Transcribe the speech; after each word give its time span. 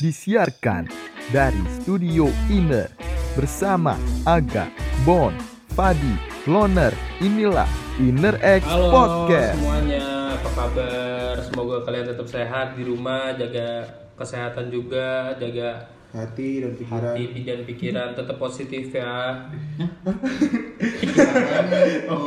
Disiarkan 0.00 0.88
dari 1.28 1.60
Studio 1.76 2.32
Inner 2.48 2.88
bersama 3.36 4.00
Aga, 4.24 4.72
Bon, 5.04 5.28
Fadi, 5.76 6.16
Loner. 6.48 6.88
Inilah 7.20 7.68
Inner 8.00 8.32
X 8.40 8.64
Halo 8.64 8.88
Podcast. 8.88 9.60
semuanya, 9.60 10.40
apa 10.40 10.48
kabar? 10.56 11.34
Semoga 11.44 11.84
kalian 11.84 12.16
tetap 12.16 12.32
sehat 12.32 12.80
di 12.80 12.88
rumah, 12.88 13.36
jaga 13.36 13.92
kesehatan 14.16 14.72
juga, 14.72 15.36
jaga 15.36 15.92
hati 16.10 16.58
dan 16.64 16.72
pikiran 16.74 17.14
hati 17.14 17.24
dan 17.46 17.60
pikiran 17.62 18.08
tetap 18.16 18.36
positif 18.40 18.90
ya. 18.90 19.46
oh 22.10 22.18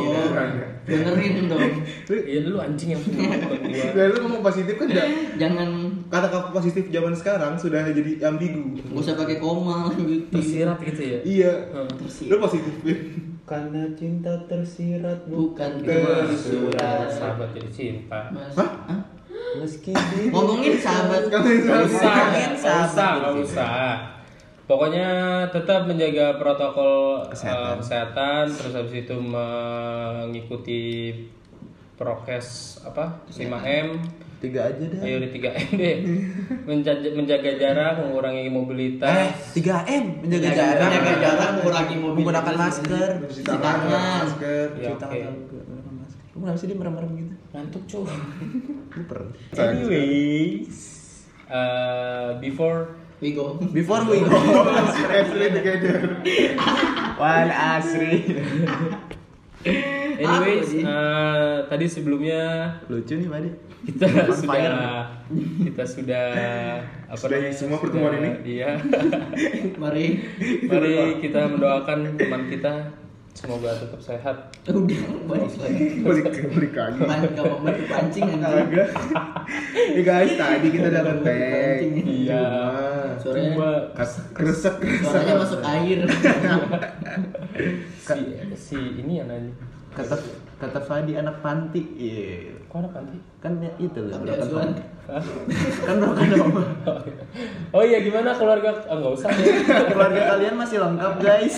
dengerin 0.88 1.52
dong 1.52 1.84
Iya 2.08 2.40
lu 2.48 2.64
anjing 2.64 2.96
yang 2.96 3.04
punya. 3.04 3.28
Nah, 3.92 4.06
lu 4.08 4.18
ngomong 4.24 4.44
positif 4.44 4.80
kan 4.80 4.88
enggak 4.88 5.36
jangan 5.36 5.83
kata-kata 6.14 6.54
positif 6.54 6.86
zaman 6.88 7.10
sekarang 7.12 7.58
sudah 7.58 7.82
jadi 7.84 8.22
ambigu 8.24 8.78
gak 8.78 8.94
usah 8.94 9.16
pakai 9.16 9.38
koma 9.38 9.90
gitu 9.92 10.30
Tersirat 10.30 10.78
gitu 10.80 11.02
ya. 11.04 11.20
iya 11.24 11.54
Hmm. 11.68 11.90
lu 12.30 12.38
positif 12.38 12.74
Karena 13.44 13.82
cinta 13.92 14.30
tersirat 14.46 15.26
bukan 15.26 15.82
Tersurat. 15.82 17.10
sahabat 17.10 17.50
jadi 17.52 17.70
cinta. 17.70 18.30
Mas, 18.30 18.54
Hah? 18.56 18.72
Hah? 18.88 19.02
Meski 19.56 19.92
ngomongin 20.30 20.78
sahabat 20.78 21.28
Ngomongin 21.28 21.60
Gak 21.62 21.82
usah, 21.84 22.08
Ngomongin 22.08 22.52
gak 22.54 22.80
usah, 22.88 23.10
gitu. 23.12 23.42
usah. 23.44 23.92
Pokoknya 24.64 25.08
tetap 25.50 25.84
menjaga 25.84 26.38
protokol 26.38 26.94
eh, 27.20 27.36
Kesehatan. 27.36 27.76
kesehatan, 27.78 28.44
terus 28.48 28.74
habis 28.74 28.96
itu 28.96 29.16
mengikuti 29.20 30.84
prokes 31.94 32.48
apa 32.82 33.22
5M. 33.28 33.88
Tiga 34.44 34.68
aja 34.68 34.84
deh 34.84 35.00
Ayo 35.00 35.18
di 35.24 35.30
3M 35.40 35.68
deh. 35.80 35.96
Menjaga, 36.68 37.08
menjaga 37.16 37.52
jarak, 37.56 37.94
mengurangi 38.04 38.52
mobilitas. 38.52 39.56
3M 39.56 40.28
menjaga 40.28 40.48
menjaga 40.52 41.14
jarak. 41.24 41.50
mengurangi 41.64 41.96
mobilitas. 41.96 42.20
Menggunakan 42.20 42.56
masker. 42.60 43.10
Cuci 43.24 43.42
tangan 43.48 43.80
masker. 43.88 44.68
Ya, 44.76 44.92
cuci 44.92 44.92
oke. 44.92 45.00
tangan 45.00 45.34
masker. 45.40 45.64
Lu 46.34 46.38
kenapa 46.44 46.58
sih 46.60 46.68
dia 46.68 46.76
merem-merem 46.76 47.12
gitu? 47.16 47.34
Ngantuk 47.56 47.84
cuy. 47.88 48.16
Luper. 49.00 49.20
Anyways, 49.56 50.76
uh, 51.48 52.36
before 52.44 53.00
we 53.24 53.32
go. 53.32 53.56
Before 53.72 54.04
we 54.04 54.20
go. 54.28 54.38
Asri 55.08 55.48
together 55.56 56.20
one 57.18 57.52
Asri 57.54 58.12
anyways, 59.64 60.70
uh, 60.84 61.64
tadi 61.72 61.86
sebelumnya 61.88 62.76
lucu 62.92 63.16
nih 63.16 63.28
Madi 63.32 63.50
kita 63.84 64.06
On 64.06 64.32
sudah 64.32 64.48
fire. 64.48 64.76
kita 65.62 65.84
sudah 65.84 66.26
apa 67.06 67.18
Sudahi 67.18 67.40
namanya, 67.42 67.52
semua 67.54 67.78
pertemuan 67.78 68.12
sudah- 68.12 68.22
ini? 68.22 68.30
iya 68.50 68.70
mari 69.82 70.06
mari 70.64 70.94
kita 71.20 71.40
mendoakan 71.48 71.98
teman 72.16 72.42
kita 72.48 72.72
semoga 73.34 73.74
tetap 73.74 73.98
sehat 74.00 74.38
udah 74.64 75.00
balik 75.26 75.52
lagi 75.58 75.86
balik 76.00 76.24
balik 76.48 76.74
lagi 76.74 77.00
Man, 77.02 77.20
gak 77.28 77.44
mau 77.44 77.60
balik 77.60 77.84
pancing 77.86 78.30
Agak. 78.40 78.88
Ya 79.74 80.02
guys, 80.02 80.32
tadi 80.34 80.68
kita 80.70 80.88
dapat 80.88 81.18
tag. 81.20 81.82
Pancing. 81.82 81.94
Iya. 82.24 82.46
Suaranya- 83.18 83.52
Cuma 83.52 83.70
Kresek 83.92 84.26
kresek. 84.32 84.76
suaranya 85.02 85.34
masuk 85.36 85.60
air 85.62 86.00
si 88.04 88.20
si 88.54 88.78
ini 89.00 89.14
yang 89.18 89.28
nanya. 89.28 89.54
Kata 89.94 90.18
kata 90.58 90.80
Fadi 90.82 91.14
anak 91.14 91.40
panti. 91.40 91.82
Iya. 91.96 92.60
Kok 92.66 92.78
ada 92.82 92.90
panti? 92.90 93.18
Kan 93.40 93.62
ya 93.62 93.70
itu 93.78 94.00
loh 94.02 94.18
broken 94.18 94.50
home. 94.50 94.76
Kan 95.86 95.96
broken 96.02 96.30
home. 96.34 96.60
Oh 97.76 97.82
iya 97.82 98.02
gimana 98.02 98.34
keluarga? 98.34 98.70
Ah, 98.86 98.98
nggak 98.98 99.14
usah 99.14 99.30
deh. 99.30 99.46
keluarga 99.94 100.22
kalian 100.30 100.56
masih 100.56 100.78
lengkap 100.78 101.14
guys. 101.20 101.56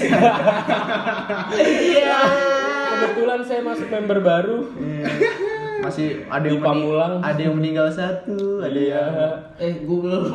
Iya. 1.56 2.20
kebetulan 2.96 3.40
saya 3.44 3.62
masuk 3.62 3.88
member 3.90 4.20
baru. 4.20 4.60
Iya. 4.78 5.06
masih 5.76 6.26
ada 6.26 6.50
yang 6.50 6.66
Pamulang. 6.66 7.22
ada 7.22 7.38
yang 7.38 7.54
meninggal 7.54 7.86
satu 7.88 8.58
ada 8.58 8.74
Iya. 8.74 9.06
yang 9.06 9.14
eh 9.62 9.74
gue 9.80 9.98
belum. 10.02 10.34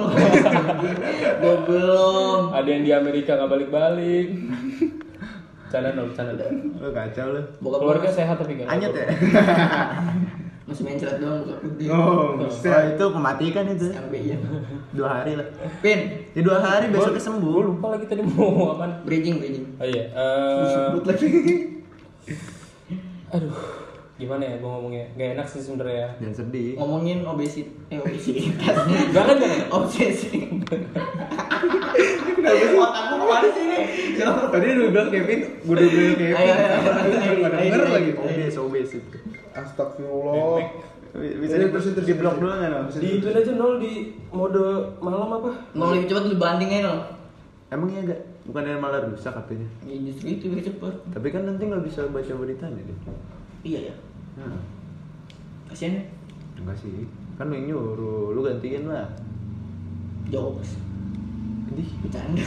Gue 1.37 1.57
belum. 1.67 2.41
Ada 2.55 2.69
yang 2.71 2.83
di 2.85 2.93
Amerika 2.95 3.35
nggak 3.35 3.51
balik-balik 3.51 4.27
canda 5.71 5.95
dong 5.95 6.11
canda 6.13 6.35
dong 6.35 6.75
lu 6.83 6.91
kacau 6.91 7.27
lu. 7.33 7.41
Bokap 7.63 7.79
keluarga 7.81 8.09
sehat 8.11 8.37
tapi 8.37 8.59
nggak 8.59 8.69
anyet 8.69 8.93
ya? 8.93 9.07
Masih 10.71 10.87
mencret 10.87 11.19
doang 11.19 11.43
buka 11.43 11.57
putih. 11.67 11.87
Oh, 11.91 11.99
oh, 11.99 12.47
bisa. 12.47 12.95
itu 12.95 13.05
kematikan 13.11 13.65
itu. 13.75 13.91
Sampai 13.91 14.23
ya 14.23 14.39
dua 14.95 15.09
hari 15.19 15.35
lah. 15.35 15.47
Pin. 15.83 16.31
Ya 16.31 16.41
dua 16.47 16.63
hari 16.63 16.95
besoknya 16.95 17.19
gue 17.19 17.25
sembuh 17.27 17.59
lupa 17.75 17.99
lagi 17.99 18.07
tadi 18.07 18.23
mau 18.23 18.79
apaan 18.79 19.03
bridging 19.03 19.43
bridging. 19.43 19.67
Oh 19.83 19.87
iya 19.87 20.15
eh, 20.15 20.71
sebut 20.71 21.05
lagi. 21.11 21.27
Aduh 23.35 23.59
gimana 24.21 24.45
ya 24.45 24.55
gue 24.61 24.71
ngomongnya? 24.71 25.05
Gak 25.17 25.29
enak 25.35 25.47
sih 25.49 25.61
sebenernya 25.65 26.07
jangan 26.23 26.35
sedih. 26.39 26.71
Ngomongin 26.79 27.19
obesit 27.27 27.67
eh 27.89 27.99
obesitas. 27.99 28.77
Jangan 29.11 29.35
jangan 29.43 29.61
obsesi. 29.81 30.31
Kenapa 32.37 32.63
sih 32.63 32.79
otakku 32.79 33.10
ke 33.41 33.49
mana 33.49 33.57
sih 33.57 33.65
ini? 33.65 33.79
Tadi 34.53 34.67
lu 34.77 34.85
bilang 34.93 35.09
Kevin, 35.09 35.41
gue 35.65 35.75
udah 35.75 35.89
bilang 35.89 36.17
Kevin. 36.21 36.37
Ayo, 36.37 36.53
ayo, 36.53 36.69
ayo, 37.17 37.49
denger 37.49 37.81
lagi. 37.89 38.11
obes 38.21 38.55
obes 38.61 38.91
itu 39.01 39.17
Astagfirullah. 39.57 40.63
bisa 41.11 41.59
di, 41.59 41.67
terus, 41.75 42.07
di 42.07 42.15
blok 42.15 42.39
dulu 42.39 42.55
nggak 42.55 42.87
di 43.03 43.19
itu 43.19 43.27
aja 43.35 43.53
nol 43.59 43.83
di 43.83 44.15
mode 44.31 44.95
malam 45.03 45.43
apa? 45.43 45.51
Mau 45.75 45.91
lebih 45.91 46.07
cepat 46.07 46.25
lu 46.31 46.37
banding 46.39 46.71
aja 46.71 46.87
dong 46.87 47.03
emang 47.71 47.89
iya 47.95 48.03
gak 48.03 48.21
bukan 48.51 48.67
yang 48.67 48.83
malah 48.83 49.01
rusak 49.07 49.31
katanya. 49.31 49.69
Ya 49.87 49.95
justru 50.11 50.27
itu 50.35 50.45
lebih 50.51 50.75
cepat 50.75 50.95
tapi 51.15 51.31
kan 51.31 51.47
nanti 51.47 51.71
nggak 51.71 51.87
bisa 51.87 52.07
baca 52.11 52.33
beritanya 52.35 52.83
deh. 52.83 52.99
Iya 53.63 53.81
ya. 53.91 53.95
Nah, 54.43 54.59
kasian 55.71 56.03
ya? 56.03 56.05
Enggak 56.59 56.77
sih. 56.83 57.07
Kan 57.39 57.51
lu 57.51 57.55
yang 57.55 57.67
nyuruh. 57.75 58.35
Lu 58.35 58.41
gantiin 58.43 58.91
lah. 58.91 59.07
Jokes 60.31 60.90
Idih, 61.71 61.91
bercanda 62.03 62.43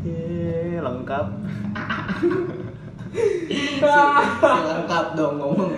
Yeay, 0.00 0.80
lengkap. 0.80 1.26
Si, 3.50 3.56
si 3.76 4.60
lengkap 4.70 5.06
dong 5.18 5.34
ngomong 5.40 5.72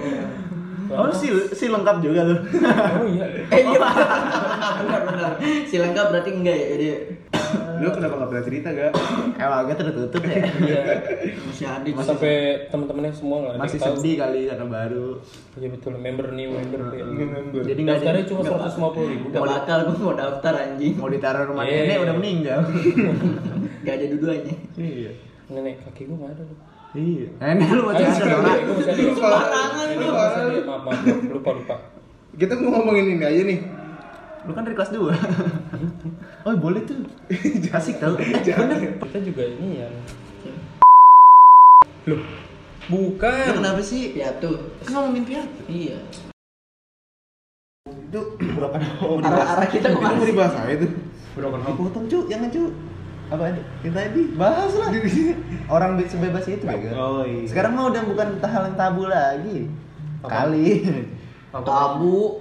Oh, 0.93 1.09
si, 1.09 1.33
si 1.57 1.73
lengkap 1.73 2.05
juga 2.05 2.21
lu. 2.29 2.37
Oh 2.37 3.07
iya. 3.09 3.25
Eh 3.49 3.63
iya. 3.65 3.81
Benar 4.85 5.01
benar. 5.09 5.31
Si 5.65 5.81
lengkap 5.81 6.07
berarti 6.13 6.31
enggak 6.37 6.53
ya 6.53 6.67
jadi 6.77 6.89
Lu 7.83 7.91
kenapa 7.91 8.15
gak 8.15 8.31
pernah 8.31 8.45
cerita 8.47 8.69
gak? 8.71 8.93
Emang 9.43 9.59
agak 9.61 9.75
tertutup 9.83 10.23
ya. 10.23 10.39
Iya. 10.63 10.83
Masih 11.43 11.67
adit 11.67 11.93
Mas 11.93 12.07
sampai 12.07 12.35
teman-temannya 12.71 13.13
semua 13.13 13.37
nggak 13.43 13.55
Masih 13.59 13.79
sedih 13.79 14.15
kali 14.17 14.41
karena 14.47 14.67
baru. 14.67 15.09
Iya 15.59 15.69
betul. 15.69 15.93
Member 15.99 16.27
nih 16.31 16.47
member. 16.47 16.81
Member. 16.95 17.63
Jadi 17.67 17.81
nggak 17.83 17.97
ada 17.97 18.05
daftarnya 18.07 18.25
cuma 18.31 18.41
seratus 18.43 18.75
lima 18.79 18.89
puluh 18.91 19.09
ribu. 19.11 19.25
Gak 19.29 19.43
bakal 19.43 19.79
gue 19.83 19.97
mau 19.99 20.15
daftar 20.15 20.55
anjing. 20.55 20.93
Mau 20.95 21.11
ditaruh 21.11 21.45
rumah 21.45 21.65
Iya. 21.67 21.75
nenek 21.83 21.99
udah 22.01 22.15
meninggal. 22.15 22.61
Gak 23.85 23.95
ada 23.99 24.05
dua-duanya. 24.15 24.55
Iya. 24.79 25.11
Nenek 25.51 25.75
kaki 25.83 26.03
gue 26.07 26.17
nggak 26.17 26.33
ada 26.33 26.43
Iya. 26.93 27.29
Nenek 27.37 27.69
lu 27.69 27.83
masih 27.83 28.05
ada 28.07 28.37
masih 28.39 28.95
Ini 28.95 29.03
lu. 29.03 30.13
masih 30.13 30.43
ada. 30.47 30.61
lupa 31.29 31.51
lupa. 31.51 31.77
Kita 32.33 32.53
mau 32.57 32.79
ngomongin 32.79 33.07
ini 33.13 33.25
aja 33.27 33.43
nih. 33.43 33.59
Lu 34.43 34.53
kan 34.53 34.67
dari 34.67 34.75
kelas 34.75 34.91
2 34.91 35.07
Oh 36.47 36.53
boleh 36.59 36.83
tuh. 36.83 36.99
Asik 37.77 38.03
tau. 38.03 38.19
Eh 38.23 38.43
bener. 38.43 38.99
Kita 38.99 39.19
juga 39.23 39.43
ini 39.47 39.79
yang 39.79 39.95
loh 40.43 40.59
Lu 42.03 42.17
bukan 42.91 43.55
kenapa 43.55 43.79
sih? 43.79 44.11
piatu. 44.11 44.75
Kan 44.83 44.91
ngomongin 44.93 45.23
piatu. 45.23 45.63
Iya. 45.71 45.99
Itu 47.87 48.21
berapa 48.37 48.77
home? 48.99 49.23
arah-arah 49.23 49.69
kita 49.71 49.87
Kita 49.87 49.95
ke 49.95 50.03
mana 50.03 50.19
mau 50.19 50.27
dibahas 50.27 50.55
aja 50.59 50.75
tuh. 50.83 50.91
broken 51.33 51.63
home 51.63 51.77
Dipotong 51.79 52.05
cu, 52.11 52.19
jangan 52.27 52.49
cu. 52.51 52.65
Apa 53.33 53.43
ada? 53.49 53.63
Yang 53.81 53.95
tadi? 53.95 54.23
Bahas 54.37 54.73
lah. 54.77 54.91
Orang 55.71 55.91
be- 55.97 56.11
sebebas 56.11 56.45
itu 56.45 56.67
ya? 56.67 56.93
Oh, 56.93 57.23
iya. 57.25 57.47
Sekarang 57.49 57.73
mah 57.73 57.89
udah 57.89 58.03
bukan 58.05 58.29
hal 58.43 58.63
yang 58.69 58.77
tabu 58.77 59.07
lagi. 59.07 59.71
Kali 60.21 60.67
tabu. 61.55 62.41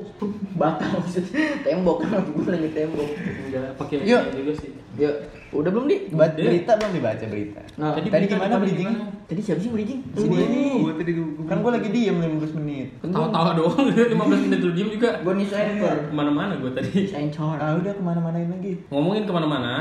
Batang 0.54 0.92
maksudnya. 0.96 1.60
Tembok. 1.62 1.98
Kan 2.02 2.24
gue 2.24 2.44
nanya 2.48 2.70
tembok. 2.72 3.10
Enggak 3.12 3.70
pakai 3.76 3.96
Yuk. 4.02 4.22
ini 4.24 4.36
juga 4.40 4.54
sih. 4.56 4.72
Ya 4.94 5.12
udah 5.52 5.70
belum 5.70 5.86
di? 5.86 5.98
Ba- 6.10 6.28
Udah. 6.30 6.44
Berita 6.46 6.72
belum 6.74 6.92
dibaca 6.94 7.26
berita? 7.26 7.62
Nah, 7.76 7.92
Tadi, 7.92 8.08
berita 8.08 8.34
gimana 8.34 8.48
tadi 8.50 8.64
bridging? 8.66 8.92
tadi 9.26 9.42
siapa 9.42 9.60
sih 9.60 9.70
bridging? 9.70 10.00
Sini 10.14 10.36
ini 10.38 10.62
gua 10.80 10.94
tadi 10.94 11.12
gua- 11.14 11.48
Kan 11.48 11.58
gue 11.60 11.72
lagi 11.72 11.90
diem 11.90 12.18
15 12.18 12.56
menit. 12.56 12.88
Tawa-tawa 13.02 13.52
doang. 13.54 13.88
15 14.16 14.16
menit 14.42 14.60
lu 14.62 14.72
diem 14.72 14.90
juga. 14.92 15.10
Gue 15.20 15.34
nih 15.34 15.46
sniper 15.46 15.96
ke 16.02 16.14
mana-mana 16.14 16.54
gue 16.56 16.72
tadi. 16.72 16.92
Sensor 17.06 17.56
Ah 17.56 17.74
udah 17.74 17.92
ke 17.92 18.02
mana-manain 18.02 18.48
lagi? 18.48 18.80
Ngomongin 18.88 19.24
ke 19.24 19.34
mana-mana? 19.34 19.74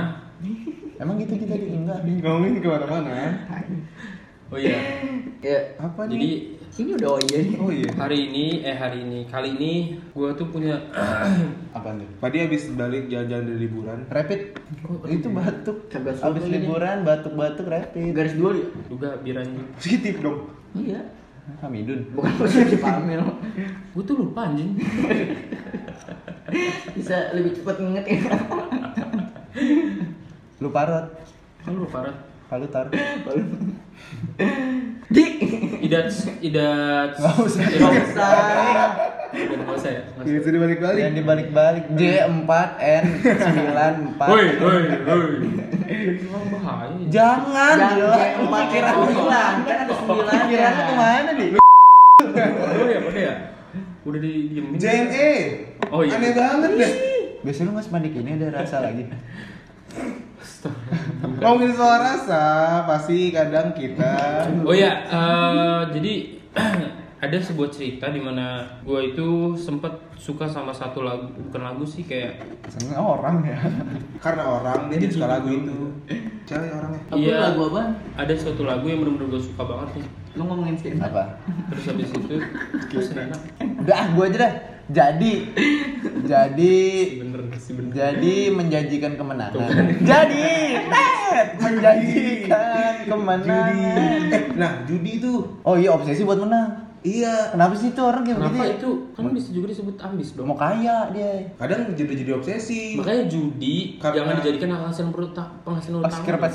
Emang 0.97 1.17
gitu 1.17 1.33
kita 1.35 1.55
di 1.55 1.71
enggak? 1.77 1.99
Ngomongin 2.21 2.59
ke 2.59 2.69
mana-mana. 2.69 3.15
oh 4.49 4.59
iya. 4.59 4.79
Ya 5.39 5.59
Apa 5.77 6.05
jadi 6.05 6.19
nih? 6.19 6.60
Ini 6.71 6.95
udah 6.97 7.09
oh 7.11 7.21
iya 7.27 7.39
nih. 7.43 7.57
Oh 7.59 7.71
iya. 7.75 7.91
Hari 7.99 8.19
ini, 8.31 8.47
eh 8.63 8.77
hari 8.79 9.03
ini, 9.03 9.27
kali 9.27 9.59
ini 9.59 9.73
gue 10.15 10.29
tuh 10.39 10.47
punya 10.49 10.79
Apaan 11.77 11.99
tuh? 11.99 12.09
Tadi 12.23 12.37
habis 12.47 12.63
balik 12.73 13.11
jalan-jalan 13.11 13.45
dari 13.51 13.59
liburan. 13.59 13.99
Rapid. 14.07 14.41
Itu 15.11 15.29
batuk. 15.35 15.77
Sampai 15.91 16.15
Habis 16.15 16.43
ini. 16.47 16.53
liburan 16.63 17.03
batuk-batuk 17.03 17.67
rapid. 17.67 18.15
Garis 18.15 18.35
dua 18.39 18.51
dia. 18.55 18.67
juga 18.87 19.19
biranju. 19.19 19.61
Positif 19.83 20.15
dong. 20.23 20.47
Iya. 20.79 21.03
Hamidun. 21.59 22.07
Bukan 22.15 22.31
positif 22.39 22.79
Pamil. 22.79 23.19
Gue 23.91 24.03
tuh 24.07 24.23
lupa 24.23 24.47
anjing. 24.47 24.79
Bisa 26.95 27.35
lebih 27.35 27.59
cepat 27.59 27.83
ngingetin. 27.83 28.23
Lu 30.63 30.71
parot. 30.71 31.11
Kan 31.67 31.75
lu 31.75 31.91
parah. 31.91 32.15
Kalau 32.51 32.67
tar. 32.67 32.91
Dik. 35.11 35.33
Idat, 35.87 36.11
idat. 36.43 37.15
Nggak 37.15 37.35
usah. 37.47 37.63
Nggak 37.63 37.93
usah. 38.11 38.31
Udah 39.31 39.63
nggak 39.63 39.77
usah 39.79 39.91
ya. 39.95 40.03
nggak 40.03 40.27
Ini 40.27 40.35
usah. 40.35 40.47
sudah 40.51 40.61
balik-balik. 40.67 41.01
Yang 41.07 41.15
dibalik-balik 41.23 41.85
D 41.95 42.03
4 42.19 42.27
N 42.83 43.05
9 43.23 44.19
4. 44.19 44.35
Woi, 44.35 44.47
woi, 44.59 44.83
woi. 45.07 45.31
Emang 45.91 46.45
bahaya. 46.51 46.95
Jangan. 47.07 47.77
Jangan 47.79 47.95
gila. 48.43 48.61
kira 48.67 48.91
sembilan. 48.99 49.55
Kan 49.63 49.77
ada 49.87 49.95
sembilan. 49.95 50.33
Pikirannya 50.35 50.83
ke 50.83 50.95
mana 50.99 51.31
nih? 51.39 51.51
Oh 51.55 52.87
ya, 52.91 52.99
udah 52.99 53.23
ya. 53.23 53.35
Udah 54.03 54.19
di 54.19 54.33
diemin. 54.51 54.75
JNE. 54.75 55.31
Oh 55.95 56.03
iya. 56.03 56.19
Aneh 56.19 56.35
banget 56.35 56.71
deh. 56.75 56.93
Biasanya 57.47 57.67
lu 57.71 57.71
nggak 57.79 57.87
sepanik 57.87 58.13
ini 58.19 58.31
ada 58.43 58.47
rasa 58.59 58.83
lagi. 58.83 59.07
Ngomongin 61.41 61.73
soal 61.73 61.99
rasa, 62.05 62.45
pasti 62.85 63.33
kadang 63.33 63.73
kita 63.73 64.45
Oh 64.61 64.77
ya, 64.77 64.93
eh, 65.09 65.81
jadi 65.97 66.15
ada 67.21 67.37
sebuah 67.37 67.69
cerita 67.69 68.09
di 68.09 68.17
mana 68.17 68.65
gue 68.81 69.13
itu 69.13 69.29
sempat 69.55 69.93
suka 70.17 70.45
sama 70.45 70.73
satu 70.73 71.01
lagu, 71.01 71.29
bukan 71.39 71.61
lagu 71.63 71.85
sih 71.85 72.03
kayak 72.03 72.41
Seneng 72.67 72.97
orang 72.97 73.45
ya. 73.45 73.61
karena 74.19 74.45
orang 74.51 74.89
dia 74.89 75.05
suka 75.07 75.29
lagu 75.31 75.49
itu. 75.49 75.77
Cewek 76.43 76.73
orangnya. 76.73 77.01
Apa 77.07 77.15
Iya. 77.15 77.37
lagu 77.45 77.61
apa? 77.69 77.83
ada 78.17 78.33
suatu 78.33 78.65
lagu 78.65 78.85
yang 78.85 79.01
benar-benar 79.01 79.29
gue 79.31 79.43
suka 79.43 79.63
banget 79.63 79.89
nih. 79.95 80.07
Lu 80.31 80.43
ngomongin 80.45 80.75
skin 80.75 80.97
Apa? 80.97 81.37
Terus 81.69 81.85
habis 81.87 82.09
itu 82.09 82.37
terus 82.89 83.07
enak. 83.13 83.41
Udah 83.81 83.95
ah 83.95 84.07
gua 84.11 84.25
aja 84.27 84.39
dah. 84.41 84.55
Jadi 84.91 85.33
jadi 86.25 86.77
Bener 87.17 87.41
sih 87.57 87.73
bener. 87.75 87.93
jadi 87.93 88.35
menjanjikan 88.51 89.13
kemenangan. 89.15 89.71
jadi 90.03 90.49
Ted, 90.83 91.49
menjanjikan 91.61 92.95
kemenangan. 93.07 93.71
Judi. 93.71 93.87
Eh, 94.29 94.43
nah 94.55 94.73
judi 94.85 95.11
itu. 95.17 95.33
Oh 95.63 95.75
iya 95.75 95.91
obsesi 95.91 96.23
buat 96.23 96.39
menang. 96.39 96.90
Iya. 97.01 97.35
Kenapa 97.51 97.73
sih 97.75 97.89
itu 97.89 98.03
orang 98.03 98.23
kayak 98.23 98.37
Kenapa 98.37 98.53
begitu? 98.53 98.67
ya? 98.67 98.77
itu 98.77 98.91
kan 99.11 99.23
bisa 99.31 99.49
juga 99.51 99.67
disebut 99.69 99.97
ambis 99.99 100.29
dong. 100.33 100.47
Mau 100.47 100.55
kaya 100.55 100.97
dia. 101.11 101.33
Kadang 101.57 101.81
jadi 101.91 102.13
jadi 102.15 102.33
obsesi. 102.35 102.95
Makanya 102.95 103.25
judi 103.25 103.97
Karena- 103.97 104.17
jangan 104.21 104.35
dijadikan 104.39 104.69
penghasilan 104.77 105.11
berutak 105.11 105.49
penghasilan 105.63 105.99
Pas 105.99 106.13
utama. 106.13 106.25
kira 106.25 106.39
pas. 106.39 106.53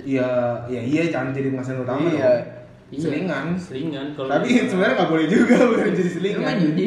Iya, 0.00 0.30
iya 0.66 0.80
iya 0.80 1.02
jangan 1.08 1.30
jadi 1.30 1.48
penghasilan 1.50 1.80
utama 1.80 1.98
Iya. 2.00 2.10
dong. 2.10 2.20
Iya, 2.90 3.00
Selingan. 3.00 3.46
Selingan 3.54 4.06
kalau 4.12 4.28
Tapi 4.28 4.48
sebenarnya 4.64 4.94
nggak 4.96 5.10
boleh 5.10 5.26
juga 5.26 5.54
bukan 5.70 5.90
jadi 5.92 6.10
selingan. 6.10 6.42
main 6.44 6.60
judi. 6.60 6.86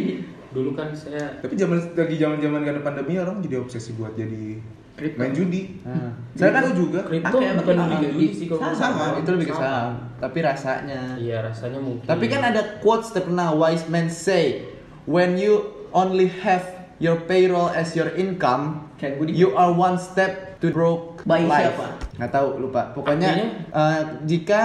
dulu 0.54 0.78
kan 0.78 0.94
saya 0.94 1.42
Tapi 1.42 1.58
zaman 1.58 1.82
lagi 1.98 2.14
zaman 2.14 2.38
zaman 2.38 2.62
karena 2.62 2.78
pandemi 2.80 3.18
orang 3.18 3.42
jadi 3.42 3.58
obsesi 3.58 3.90
buat 3.94 4.14
jadi 4.14 4.62
Kripto. 4.94 5.18
main 5.18 5.34
judi. 5.34 5.82
Nah, 5.82 6.14
Saya 6.38 6.54
kan 6.54 6.70
juga. 6.78 7.02
kripto 7.10 7.38
ya, 7.42 7.58
bukan 7.58 7.74
apa? 7.74 7.82
lebih 7.84 7.98
ke 7.98 8.08
judi 8.14 8.28
sih 8.30 8.46
kalau 8.46 8.62
Sama. 8.62 8.78
Sama. 8.78 9.06
itu 9.18 9.30
lebih 9.34 9.48
ke 9.50 9.56
saham, 9.56 9.92
tapi 10.22 10.38
rasanya. 10.40 11.02
Iya 11.18 11.38
rasanya 11.42 11.80
mungkin. 11.82 12.06
Tapi 12.06 12.26
kan 12.30 12.42
ada 12.46 12.62
quotes 12.78 13.10
terkenal 13.10 13.58
wise 13.58 13.90
men 13.90 14.14
say 14.14 14.62
when 15.10 15.34
you 15.36 15.66
only 15.92 16.30
have 16.42 16.62
your 17.02 17.18
payroll 17.26 17.68
as 17.70 17.98
your 17.98 18.14
income, 18.14 18.86
you 19.28 19.58
are 19.58 19.74
one 19.74 19.98
step 19.98 20.62
to 20.62 20.70
broke 20.70 21.26
By 21.26 21.42
life. 21.42 21.74
siapa? 21.74 21.88
Nggak 22.22 22.32
tahu, 22.32 22.48
lupa. 22.62 22.82
Pokoknya 22.94 23.30
Artinya? 23.34 23.50
eh, 23.74 24.02
jika 24.30 24.62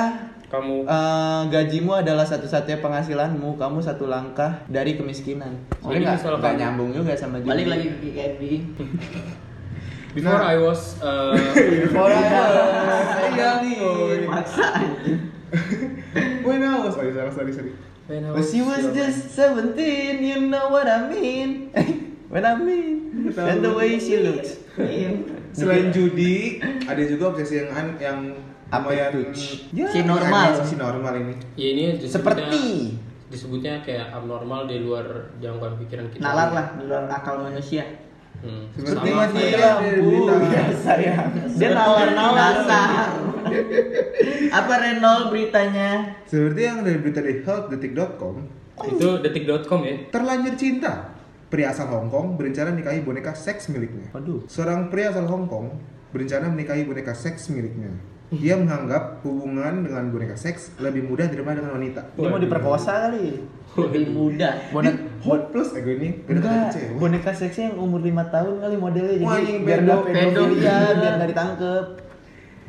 kamu 0.48 0.84
eh, 0.84 1.42
gajimu 1.48 1.92
adalah 1.98 2.28
satu-satunya 2.28 2.78
penghasilanmu, 2.78 3.56
kamu 3.56 3.80
satu 3.80 4.04
langkah 4.06 4.60
dari 4.68 4.94
kemiskinan. 4.94 5.56
Oh, 5.80 5.88
ini 5.88 6.04
nggak 6.04 6.54
nyambung 6.54 6.92
juga 6.92 7.16
sama 7.16 7.40
judi. 7.40 7.48
Balik 7.48 7.66
lagi 7.66 7.86
ke 7.96 8.08
KFB. 8.12 8.42
before 10.18 10.42
Nah. 10.42 10.50
I 10.50 10.56
was 10.58 10.80
uh, 10.98 11.38
Before 11.86 12.10
I 12.10 12.18
was- 12.18 13.30
Iya 13.30 13.50
nih. 13.62 14.26
Maksa. 14.26 14.66
When 16.46 16.60
I 16.60 16.74
was, 16.82 16.96
oh, 16.96 17.00
sorry, 17.00 17.12
sorry, 17.14 17.52
sorry. 17.54 17.72
when 18.08 18.24
I 18.24 18.28
When 18.34 18.42
she 18.42 18.60
was 18.60 18.82
just 18.90 19.30
17, 19.36 19.78
you 20.20 20.50
know 20.50 20.68
what 20.68 20.88
I 20.90 21.06
mean. 21.06 21.70
When 22.32 22.44
I 22.44 22.60
mean, 22.60 23.32
and 23.32 23.64
the 23.64 23.72
way 23.72 23.96
she 23.96 24.20
looks. 24.20 24.60
Selain 25.56 25.88
judi, 25.88 26.60
ada 26.84 27.00
juga 27.00 27.32
obsesi 27.32 27.64
yang 27.64 27.70
an- 27.72 27.96
yang 27.96 28.18
Apa 28.68 28.92
ya, 28.92 29.08
Si 29.32 29.72
normal. 30.04 30.60
si 30.60 30.76
normal 30.76 31.14
ini. 31.16 31.34
Ya 31.56 31.72
ini 31.72 31.84
Seperti 32.04 32.92
disebutnya 33.32 33.80
kayak 33.80 34.12
abnormal 34.12 34.68
di 34.68 34.84
luar 34.84 35.32
jangkauan 35.40 35.80
pikiran 35.80 36.04
kita. 36.12 36.20
Nalar 36.20 36.52
lah 36.52 36.66
di 36.76 36.84
luar 36.84 37.08
akal 37.08 37.40
manusia. 37.40 37.88
Hmm. 38.38 38.70
Seperti 38.70 39.08
Sama- 39.10 39.26
mati 39.26 39.44
lampu. 39.50 40.10
ya. 40.46 41.14
Dia 41.58 41.68
nalar-nalar. 41.74 43.10
Apa 44.50 44.74
Renol 44.78 45.20
beritanya? 45.28 46.14
Seperti 46.22 46.60
yang 46.62 46.86
dari 46.86 46.98
berita 46.98 47.18
di 47.18 47.42
healthdetik.com, 47.42 48.34
Itu 48.86 49.18
detik.com 49.18 49.80
ya. 49.82 49.94
terlanjur 50.08 50.54
cinta. 50.54 51.18
Pria 51.48 51.72
asal 51.72 51.88
Hong 51.88 52.12
Kong 52.12 52.36
berencana 52.36 52.70
menikahi 52.70 53.00
boneka 53.00 53.32
seks 53.32 53.72
miliknya. 53.72 54.12
Waduh. 54.12 54.44
Seorang 54.46 54.92
pria 54.92 55.08
asal 55.08 55.24
Hong 55.24 55.48
Kong 55.48 55.80
berencana 56.12 56.46
menikahi 56.46 56.84
boneka 56.84 57.16
seks 57.16 57.48
miliknya. 57.48 57.88
Dia 58.28 58.60
menganggap 58.60 59.24
hubungan 59.24 59.88
dengan 59.88 60.12
boneka 60.12 60.36
seks 60.36 60.76
lebih 60.76 61.08
mudah 61.08 61.32
daripada 61.32 61.64
dengan 61.64 61.80
wanita. 61.80 62.12
Dia 62.12 62.28
mau 62.28 62.36
diperkosa 62.36 63.08
kali. 63.08 63.40
Lebih 63.72 64.04
mudah. 64.12 64.68
Bonek 64.68 65.24
Hopeless 65.24 65.72
ego 65.72 65.96
ini. 65.96 66.20
Beda 66.28 66.36
Enggak, 66.36 66.76
boneka 67.00 67.32
seksnya 67.32 67.72
yang 67.72 67.80
umur 67.80 68.04
5 68.04 68.12
tahun 68.28 68.54
kali 68.60 68.76
modelnya 68.76 69.14
jadi 69.16 69.24
Wah, 69.24 69.40
biar 69.40 69.80
pedo, 69.80 69.88
nggak 69.88 70.00
pedo. 70.04 70.40
pedofilia, 70.44 70.76
biar 70.92 71.12
nggak 71.16 71.30
ditangkep. 71.32 71.86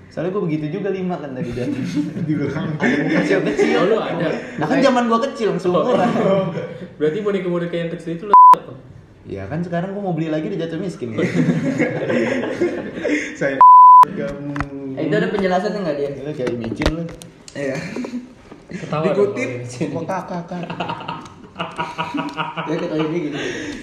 Soalnya 0.10 0.30
gua 0.32 0.44
begitu 0.48 0.66
juga 0.72 0.90
5 0.90 1.22
kan 1.22 1.30
tadi 1.36 1.52
dan 1.52 1.70
Dibilang. 2.24 2.68
kecil 2.80 3.40
kecil. 3.44 3.76
Oh, 3.76 3.86
lu 3.86 3.98
ada. 4.00 4.28
Nah 4.58 4.66
kan 4.66 4.78
zaman 4.80 5.04
gua 5.06 5.20
kecil 5.22 5.50
seumuran. 5.60 6.10
Berarti 6.96 7.18
boneka-boneka 7.20 7.76
yang 7.76 7.92
kecil 7.92 8.16
itu 8.16 8.26
lo 8.26 8.34
Ya 9.28 9.44
kan 9.46 9.60
sekarang 9.60 9.92
gua 9.92 10.08
mau 10.08 10.16
beli 10.16 10.32
lagi 10.32 10.48
udah 10.48 10.60
jatuh 10.66 10.80
miskin 10.80 11.14
ya. 11.14 11.20
Saya 13.40 13.60
kamu. 14.18 14.79
Eh, 15.00 15.08
itu 15.08 15.16
ada 15.16 15.28
penjelasannya 15.32 15.80
nggak 15.80 15.96
dia? 15.96 16.10
Lu 16.20 16.32
kayak 16.36 16.54
micin 16.60 16.88
lu. 16.92 17.04
Iya. 17.56 17.78
ketawa. 18.70 19.04
Dikutip 19.08 19.50
Kok 19.66 20.04
kakak 20.06 20.44
kan. 20.46 20.62
Dia 22.68 22.76
kata 22.78 22.96
dia 23.00 23.20
gitu. 23.24 23.38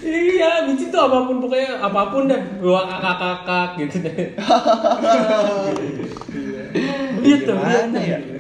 Iya, 0.05 0.51
micin 0.69 0.89
tuh 0.93 1.01
apa 1.01 1.19
pun 1.25 1.37
pokoknya 1.41 1.71
apa 1.81 2.01
pun 2.13 2.23
dah. 2.29 2.41
Gua 2.61 2.85
kakak-kakak 2.85 3.69
gitu 3.81 3.97
deh. 4.05 4.17
Gitu, 7.25 7.49
Gimana 7.51 8.01
ya? 8.01 8.19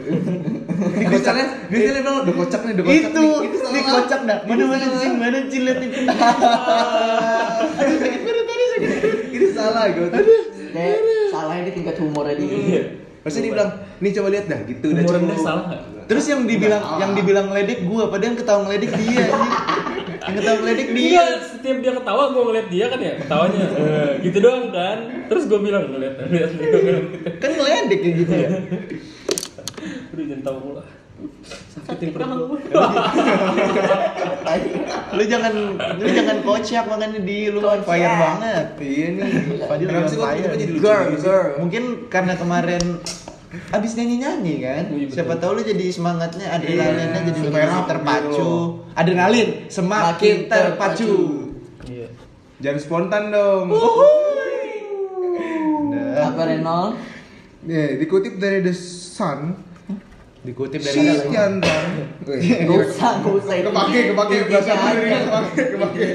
Biasanya, 0.76 1.72
biasanya 1.72 2.00
bilang 2.04 2.16
udah 2.22 2.34
kocak 2.36 2.60
nih, 2.62 2.72
udah 2.76 2.84
kocak 2.84 3.10
Itu, 3.10 3.24
nih. 3.24 3.48
ini 3.72 3.80
kocak 3.82 4.20
dah. 4.28 4.38
Mana 4.44 4.64
mana 4.68 4.86
cin, 5.00 5.12
mana 5.16 5.38
cin 5.48 5.60
lihat 5.64 5.80
itu. 5.80 6.00
Aduh 7.80 7.96
sakit 7.96 8.20
perut 8.22 8.44
tadi 8.44 8.64
sakit. 8.76 8.90
Ini 9.36 9.46
salah 9.52 9.84
gue. 9.92 10.08
Kayak 10.72 10.98
salahnya 11.32 11.62
di 11.68 11.72
tingkat 11.76 11.96
humor 12.00 12.24
aja. 12.24 12.40
Iya. 12.40 12.82
Pasti 13.20 13.42
dia 13.42 13.52
bilang, 13.58 13.70
nih 13.98 14.10
coba 14.14 14.28
lihat 14.30 14.46
dah 14.46 14.60
gitu 14.70 14.86
udah 14.94 15.02
cukup. 15.02 15.22
Anda 15.26 15.36
salah? 15.42 15.66
Terus 16.06 16.24
yang 16.30 16.46
dibilang 16.46 16.82
yang 17.02 17.12
dibilang 17.18 17.50
ngeledek 17.50 17.82
gua, 17.82 18.06
padahal 18.06 18.30
yang 18.30 18.38
ketawa 18.38 18.60
ngeledek 18.70 18.92
dia. 18.94 19.26
Yang 20.22 20.34
ketawa 20.38 20.56
ngeledek 20.62 20.88
dia. 20.94 21.02
Iya, 21.10 21.24
setiap 21.42 21.76
dia 21.82 21.92
ketawa 21.98 22.22
gue 22.30 22.42
ngeliat 22.46 22.68
dia 22.70 22.84
kan 22.86 23.00
ya 23.02 23.12
ketawanya 23.18 23.64
eh, 23.74 24.10
gitu 24.22 24.38
doang 24.38 24.70
kan. 24.70 24.98
Terus 25.26 25.44
gue 25.50 25.58
bilang 25.58 25.90
ngeliat 25.90 26.14
ngeliat 26.22 26.50
ngeliat. 26.54 27.04
Kan 27.42 27.50
ngeledek 27.58 27.98
kayak 27.98 28.14
gitu 28.22 28.32
ya. 28.38 28.50
Udah 30.14 30.24
jangan 30.30 30.42
tahu 30.46 30.58
pula. 30.62 30.82
Sakitin 31.86 32.10
perut 32.12 32.28
gue. 32.34 32.58
Lu 35.16 35.24
jangan 35.24 35.52
lu 35.96 36.08
jangan 36.12 36.36
kocak 36.44 36.84
makanya 36.86 37.20
di 37.24 37.48
lu 37.48 37.64
on 37.64 37.80
fire 37.82 38.14
banget. 38.14 38.66
Iya 38.78 39.06
nih. 39.16 39.30
Fadil 39.64 39.88
on 39.90 40.06
fire. 40.08 40.50
jadi 40.54 40.72
Girl, 40.76 41.02
gitu 41.16 41.24
girl. 41.24 41.46
Mungkin 41.62 41.82
karena 42.12 42.36
kemarin 42.36 42.82
abis 43.72 43.96
nyanyi-nyanyi 43.96 44.54
kan. 44.60 44.84
Iya. 44.92 45.08
Siapa 45.08 45.40
tahu 45.40 45.56
lu 45.60 45.64
jadi 45.64 45.88
semangatnya 45.88 46.52
adrenalinnya 46.52 47.08
Iya, 47.08 47.24
jadi 47.32 47.38
supaya 47.40 47.64
lebih 47.64 47.80
rap 47.80 47.88
terpacu. 47.88 48.50
Adrenalin 48.92 49.48
semakin 49.72 50.36
terpacu. 50.50 51.12
Iya. 51.88 52.08
Jangan 52.60 52.80
spontan 52.80 53.32
dong. 53.32 53.72
Udah. 53.72 53.88
Apa 56.32 56.42
Renol? 56.44 56.96
Nih, 57.66 57.98
dikutip 57.98 58.38
dari 58.38 58.62
The 58.62 58.70
Sun, 58.76 59.58
Dikutip 60.46 60.78
dari 60.78 60.94
Si 60.94 61.02
mana? 61.02 61.26
jantan. 61.34 61.84
Wih, 62.22 62.62
Gak 62.70 62.78
usah, 62.86 63.10
gak 63.18 63.34
usah. 63.34 63.54
Kepake, 63.66 63.98
kepake 64.14 64.36
bahasa 64.46 64.70
Inggris, 64.72 65.10
kepake, 65.26 65.64
kepake. 65.74 66.06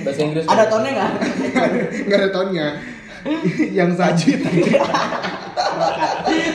Bahasa 0.00 0.20
Inggris. 0.24 0.44
Ada 0.48 0.64
tonnya 0.66 0.90
nggak? 0.96 1.12
Enggak 2.08 2.18
ada 2.18 2.28
tonnya. 2.32 2.66
Yang 3.76 3.90
sajid. 4.00 4.40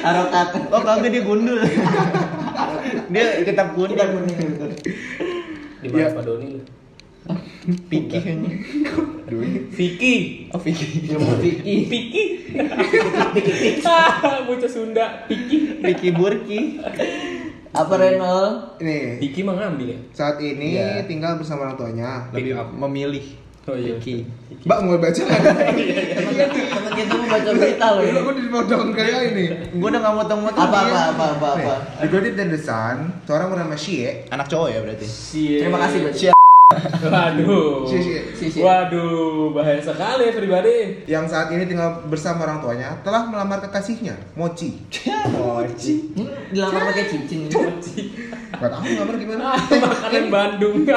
Harokat. 0.01 0.47
Oh 0.73 0.81
kagak 0.81 1.09
dia 1.13 1.21
gundul. 1.21 1.59
dia 3.09 3.25
kitab 3.45 3.77
gundul. 3.77 3.93
Kita 3.93 4.05
kuning 4.09 4.37
betul. 4.57 4.71
Di 5.83 5.87
mana 5.91 6.01
Ya. 6.01 6.07
Pak 6.09 6.23
Doni? 6.23 6.47
Piki 7.87 8.17
kayaknya. 8.19 8.51
Vicky. 9.71 10.15
Oh 10.51 10.59
Piki. 10.59 11.07
Vicky. 11.39 11.75
Vicky. 11.87 12.23
Ah, 13.83 14.41
Bocah 14.43 14.67
Sunda. 14.67 15.25
Vicky. 15.25 15.79
Piki 15.79 16.09
Burki. 16.11 16.79
Apa 17.69 17.93
Renal? 17.95 18.77
Nih, 18.77 19.17
Vicky 19.17 19.41
mah 19.41 19.55
ngambil 19.55 19.87
ya? 19.89 19.99
saat 20.11 20.37
ini 20.37 20.77
Iya. 20.77 21.01
tinggal 21.03 21.35
bersama 21.35 21.65
orang 21.65 21.75
tuanya. 21.75 22.29
Lebih 22.29 22.53
memilih. 22.71 23.25
Oh 23.63 23.73
iya. 23.73 23.95
Piki. 23.95 24.27
Mbak 24.61 24.77
mau 24.79 24.97
baca 24.97 25.17
nggak? 25.17 25.41
Temen 26.13 26.33
kita 26.93 27.13
mau 27.15 27.27
baca 27.27 27.49
berita 27.49 27.85
loh 27.89 28.01
Dulu 28.01 28.09
ini. 28.09 28.19
aku 28.19 28.31
dipotong 28.37 28.85
kayak 28.91 29.19
ini. 29.31 29.43
Gua 29.73 29.89
udah 29.89 29.99
nggak 29.99 30.15
motong-motong. 30.15 30.63
Apa 30.63 30.77
dia. 30.79 30.91
apa 30.91 31.01
apa 31.07 31.25
apa 31.25 31.47
apa. 31.49 31.57
Nih, 31.57 31.75
Dikutip 32.03 32.33
dari 32.35 32.49
The 32.51 32.59
Sun, 32.59 32.97
seorang 33.23 33.47
bernama 33.49 33.73
Shie. 33.73 34.27
Anak 34.29 34.47
cowok 34.47 34.67
ya 34.67 34.79
berarti. 34.79 35.07
Si 35.07 35.43
Terima 35.57 35.79
kasih. 35.79 35.99
Waduh. 36.03 36.13
Shie, 36.13 36.32
Shie. 37.87 38.19
Si 38.35 38.45
si. 38.49 38.59
Waduh, 38.61 39.53
bahaya 39.53 39.81
sekali 39.81 40.29
everybody. 40.29 41.05
Yang 41.07 41.25
saat 41.33 41.47
ini 41.53 41.63
tinggal 41.65 42.05
bersama 42.09 42.45
orang 42.45 42.59
tuanya 42.61 42.97
telah 43.01 43.27
melamar 43.29 43.61
kekasihnya, 43.63 44.15
Mochi. 44.37 44.81
Mochi. 45.33 46.13
Ini 46.17 46.53
dilamar 46.53 46.93
pakai 46.93 47.05
cincin. 47.09 47.49
Gak 47.49 48.69
tahu 48.69 48.83
ngelamar 48.85 49.15
gimana. 49.17 49.57
Makanan 49.57 50.25
Bandung. 50.29 50.75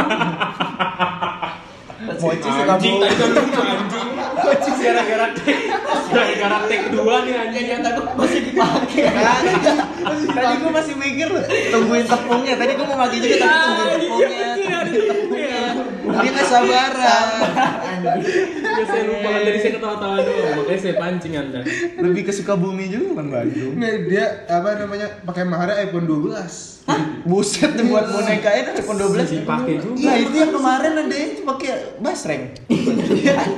Mochi 2.06 2.49
suka 2.49 2.76
anjing 2.76 2.97
tadi 3.02 3.14
kan 3.18 3.30
anjing. 3.35 4.09
Anjing 4.37 4.76
gara-gara 4.78 5.26
tek. 5.33 5.59
Gara-gara 6.12 6.59
tek 6.68 6.80
dua 6.92 7.14
nih 7.25 7.35
anjing. 7.35 7.64
Ternyata 7.66 7.88
gue 7.97 8.04
masih 8.14 8.40
dipakai. 8.47 9.02
Tadi 10.06 10.54
gua 10.62 10.71
masih 10.71 10.95
mikir 10.95 11.26
loh, 11.33 11.42
tungguin 11.73 12.06
tepungnya. 12.06 12.54
Tadi 12.54 12.73
gua 12.78 12.87
mau 12.95 12.99
mati 13.02 13.16
juga 13.18 13.37
tapi 13.42 13.59
tungguin 13.59 13.90
tepungnya. 13.99 14.78
Dia 16.16 16.30
nggak 16.30 16.49
sabaran. 16.49 17.26
Ya 18.56 18.85
saya 18.85 19.02
lupa 19.04 19.28
kan 19.30 19.40
tadi 19.42 19.58
saya 19.58 19.73
ketawa-tawa 19.75 20.16
doang, 20.18 20.52
makanya 20.58 20.80
saya 20.80 20.94
pancing 20.96 21.35
anda. 21.35 21.61
Lebih 21.96 22.23
ke 22.23 22.32
Sukabumi 22.32 22.87
juga 22.87 23.16
kan 23.16 23.26
Bandung. 23.30 23.73
Nggak, 23.75 23.94
dia 24.06 24.25
apa 24.46 24.68
namanya 24.76 25.06
pakai 25.23 25.42
maharnya 25.44 25.76
iPhone 25.80 26.06
12. 26.06 26.76
Buset 27.25 27.75
nih 27.75 27.85
buat 27.85 28.06
boneka 28.06 28.46
itu 28.54 28.70
iPhone 28.78 28.99
12. 29.00 29.26
Dipakai 29.35 29.75
juga. 29.76 29.96
Nah 29.99 30.14
itu 30.16 30.37
yang 30.37 30.52
kemarin 30.52 30.92
ada 30.96 31.16
yang 31.16 31.32
pakai 31.44 31.70
basreng. 31.99 32.42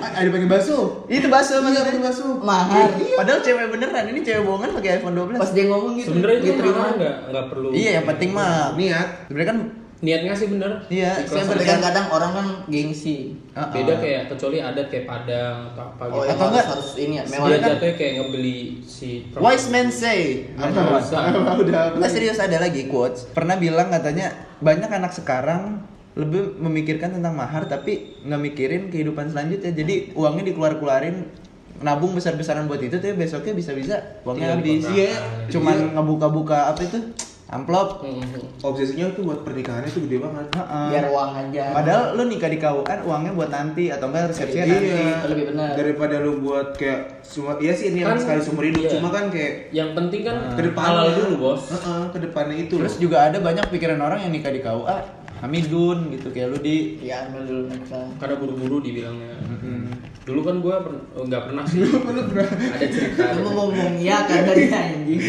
A- 0.00 0.12
Ada 0.16 0.28
pakai 0.30 0.48
bakso. 0.48 1.04
itu 1.06 1.26
bakso 1.28 1.52
Iya, 1.52 1.60
maksudnya. 1.60 1.84
pakai 1.84 2.02
bakso. 2.02 2.24
Mahar. 2.40 2.88
Padahal 3.14 3.40
cewek 3.40 3.68
beneran, 3.68 4.04
ini 4.06 4.20
cewek 4.22 4.42
bohongan 4.42 4.70
pakai 4.72 4.90
iPhone 4.96 5.12
12. 5.14 5.36
Pas 5.36 5.52
dia 5.52 5.64
ngomong 5.66 5.92
gitu. 5.94 6.08
Sebenarnya 6.08 6.36
itu 6.38 6.46
diterima. 6.48 6.78
mahal 6.78 6.92
nggak 6.96 7.16
nggak 7.28 7.44
perlu. 7.46 7.68
Iya, 7.70 7.90
yang 7.92 8.06
penting 8.06 8.30
mah 8.32 8.50
Niat. 8.72 9.08
sebenarnya 9.26 9.48
kan 9.50 9.58
Niatnya 9.98 10.30
sih 10.30 10.46
bener. 10.46 10.78
Iya. 10.86 11.26
Tapi 11.26 11.58
kan 11.60 11.82
kadang 11.82 12.06
orang 12.08 12.30
kan 12.30 12.46
gengsi. 12.66 13.34
Ah, 13.50 13.66
Beda 13.66 13.92
ah. 13.92 13.98
kayak 13.98 14.22
kecuali 14.30 14.62
adat 14.62 14.86
kayak 14.86 15.04
Padang 15.04 15.74
atau 15.74 15.84
apa 15.84 16.02
Oh, 16.06 16.22
gitu. 16.22 16.22
yang 16.22 16.30
Atau 16.32 16.46
enggak? 16.48 16.66
harus 16.70 16.88
ini 16.94 17.14
ya. 17.18 17.24
Mewah 17.26 17.48
Dia 17.48 17.58
kan. 17.58 17.68
jatuhnya 17.68 17.94
kayak 17.98 18.12
ngebeli 18.16 18.58
si 18.80 19.08
Wise 19.34 19.66
men 19.68 19.88
say. 19.90 20.46
Usah. 20.54 21.22
Udah. 21.56 21.82
Nggak 21.94 22.10
serius 22.10 22.38
ada 22.38 22.56
lagi 22.56 22.86
quotes. 22.86 23.26
Pernah 23.28 23.56
bilang 23.56 23.90
katanya 23.90 24.30
banyak 24.58 24.86
anak 24.88 25.10
sekarang 25.10 25.82
lebih 26.14 26.58
memikirkan 26.58 27.14
tentang 27.14 27.34
mahar 27.34 27.66
tapi 27.66 28.22
nggak 28.22 28.42
mikirin 28.44 28.82
kehidupan 28.88 29.28
selanjutnya. 29.28 29.70
Jadi 29.72 30.14
uangnya 30.14 30.46
dikeluar-keluarin 30.46 31.26
nabung 31.78 32.10
besar-besaran 32.10 32.66
buat 32.66 32.78
itu 32.80 32.98
tuh 32.98 33.14
besoknya 33.14 33.54
bisa-bisa 33.54 33.94
uangnya 34.22 34.50
Tinggal 34.52 34.58
habis. 34.58 34.66
dikontrakan. 34.82 34.94
Iya. 34.94 35.10
Cuman 35.48 35.76
ngebuka-buka 35.94 36.58
apa 36.70 36.80
itu? 36.84 36.98
Amplop. 37.48 38.04
Mhm. 38.04 38.60
Obsesinya 38.60 39.08
tuh 39.10 39.24
buat 39.24 39.40
pernikahannya 39.40 39.88
tuh 39.88 40.04
gede 40.04 40.20
banget. 40.20 40.46
Heeh. 40.52 40.86
Biar 40.90 41.04
uang 41.08 41.30
aja. 41.34 41.64
Padahal 41.72 42.02
lu 42.12 42.22
nikah 42.26 42.46
di 42.46 42.58
KUA 42.58 42.94
uangnya 43.02 43.32
buat 43.32 43.48
nanti 43.48 43.88
atau 43.88 44.06
enggak 44.06 44.28
resepsinya 44.28 44.64
Iya. 44.64 44.74
nanti. 44.74 44.92
Lebih 45.32 45.44
benar. 45.48 45.68
Daripada 45.72 46.14
lu 46.20 46.32
buat 46.38 46.76
kayak 46.76 47.24
semua 47.24 47.56
iya 47.56 47.72
sih 47.72 47.88
ini 47.88 48.00
Kan, 48.00 48.08
yang 48.10 48.20
sekali 48.20 48.40
seumur 48.42 48.64
hidup 48.64 48.82
iya. 48.82 48.90
cuma 48.92 49.08
kan 49.08 49.24
kayak 49.28 49.52
Yang 49.70 49.90
penting 49.94 50.20
kan 50.22 50.36
ke 50.52 50.62
depannya 50.62 50.92
halal 50.94 51.08
dulu 51.14 51.34
bos. 51.38 51.62
Heeh, 51.70 52.02
ke 52.06 52.18
depannya 52.20 52.56
itu 52.58 52.74
Terus 52.76 52.94
loh. 52.94 53.00
juga 53.02 53.16
ada 53.24 53.38
banyak 53.38 53.64
pikiran 53.66 53.98
orang 53.98 54.18
yang 54.20 54.32
nikah 54.34 54.52
di 54.52 54.60
KUA 54.60 54.96
Hamidun 55.38 56.10
gitu 56.10 56.28
kayak 56.28 56.50
lu 56.50 56.58
di 56.58 56.98
Iya, 56.98 57.30
ambil 57.30 57.42
dulu 57.46 57.62
nikah. 57.70 58.06
Karena 58.18 58.34
buru-buru 58.36 58.82
dibilangnya. 58.82 59.38
Dulu 60.28 60.40
kan 60.44 60.56
gua 60.60 60.84
per- 60.84 61.08
oh, 61.16 61.24
nggak 61.24 61.42
pernah 61.48 61.64
sih. 61.64 61.80
Ada 61.80 62.86
cerita. 62.92 63.24
Lu 63.42 63.50
mau 63.56 63.72
mengiyakan 63.72 64.38
tadi 64.44 64.64
anjing. 64.68 65.20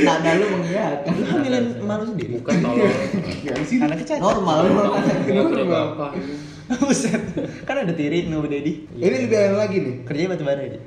Nada 0.00 0.30
lu 0.40 0.46
mengiyakan. 0.56 1.12
lu 1.12 1.24
hamilin 1.28 1.64
malu 1.84 2.04
sendiri. 2.08 2.40
Bukan 2.40 2.54
tolong. 2.64 2.94
Sih? 3.68 3.76
Anaknya 3.76 4.04
cantik. 4.08 4.24
Normal 4.24 4.56
normal. 4.64 4.84
Apa. 5.94 6.06
Buset. 6.80 7.22
Kan 7.68 7.76
ada 7.76 7.92
tiri 7.92 8.30
no 8.30 8.40
daddy. 8.40 8.88
Ini 8.94 9.16
lebih 9.28 9.36
aneh 9.36 9.58
lagi 9.58 9.76
nih. 9.82 9.94
Kerjanya 10.08 10.28
batu 10.32 10.44
bara 10.48 10.62
aja. 10.64 10.80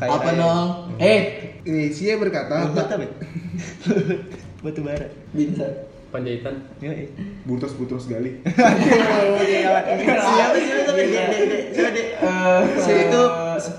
Apa 0.00 0.30
dong? 0.32 0.68
Eh, 0.96 1.20
Ini 1.66 1.90
Sia 1.90 2.14
berkata, 2.16 2.70
batu 4.62 4.80
bara. 4.80 5.06
bintang. 5.34 5.74
Panjaitan. 6.06 6.54
Ya, 6.78 6.94
iya. 6.96 7.06
butos-butos 7.44 8.06
gali. 8.06 8.38
Siapa 8.46 10.56
sih 10.56 10.72
tapi 10.86 11.02
Siapa 11.74 11.90
deh? 11.90 12.06
Si 12.78 12.92
itu 12.94 13.22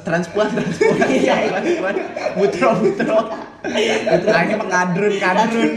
transpuan 0.03 0.47
transpuan. 0.51 0.97
Transpuan. 1.55 1.95
Butro 2.35 2.69
butro. 2.83 3.17
Butro 3.63 4.37
ini 4.37 4.53
mah 4.55 4.67
kadrun 4.67 5.13
kadrun. 5.17 5.71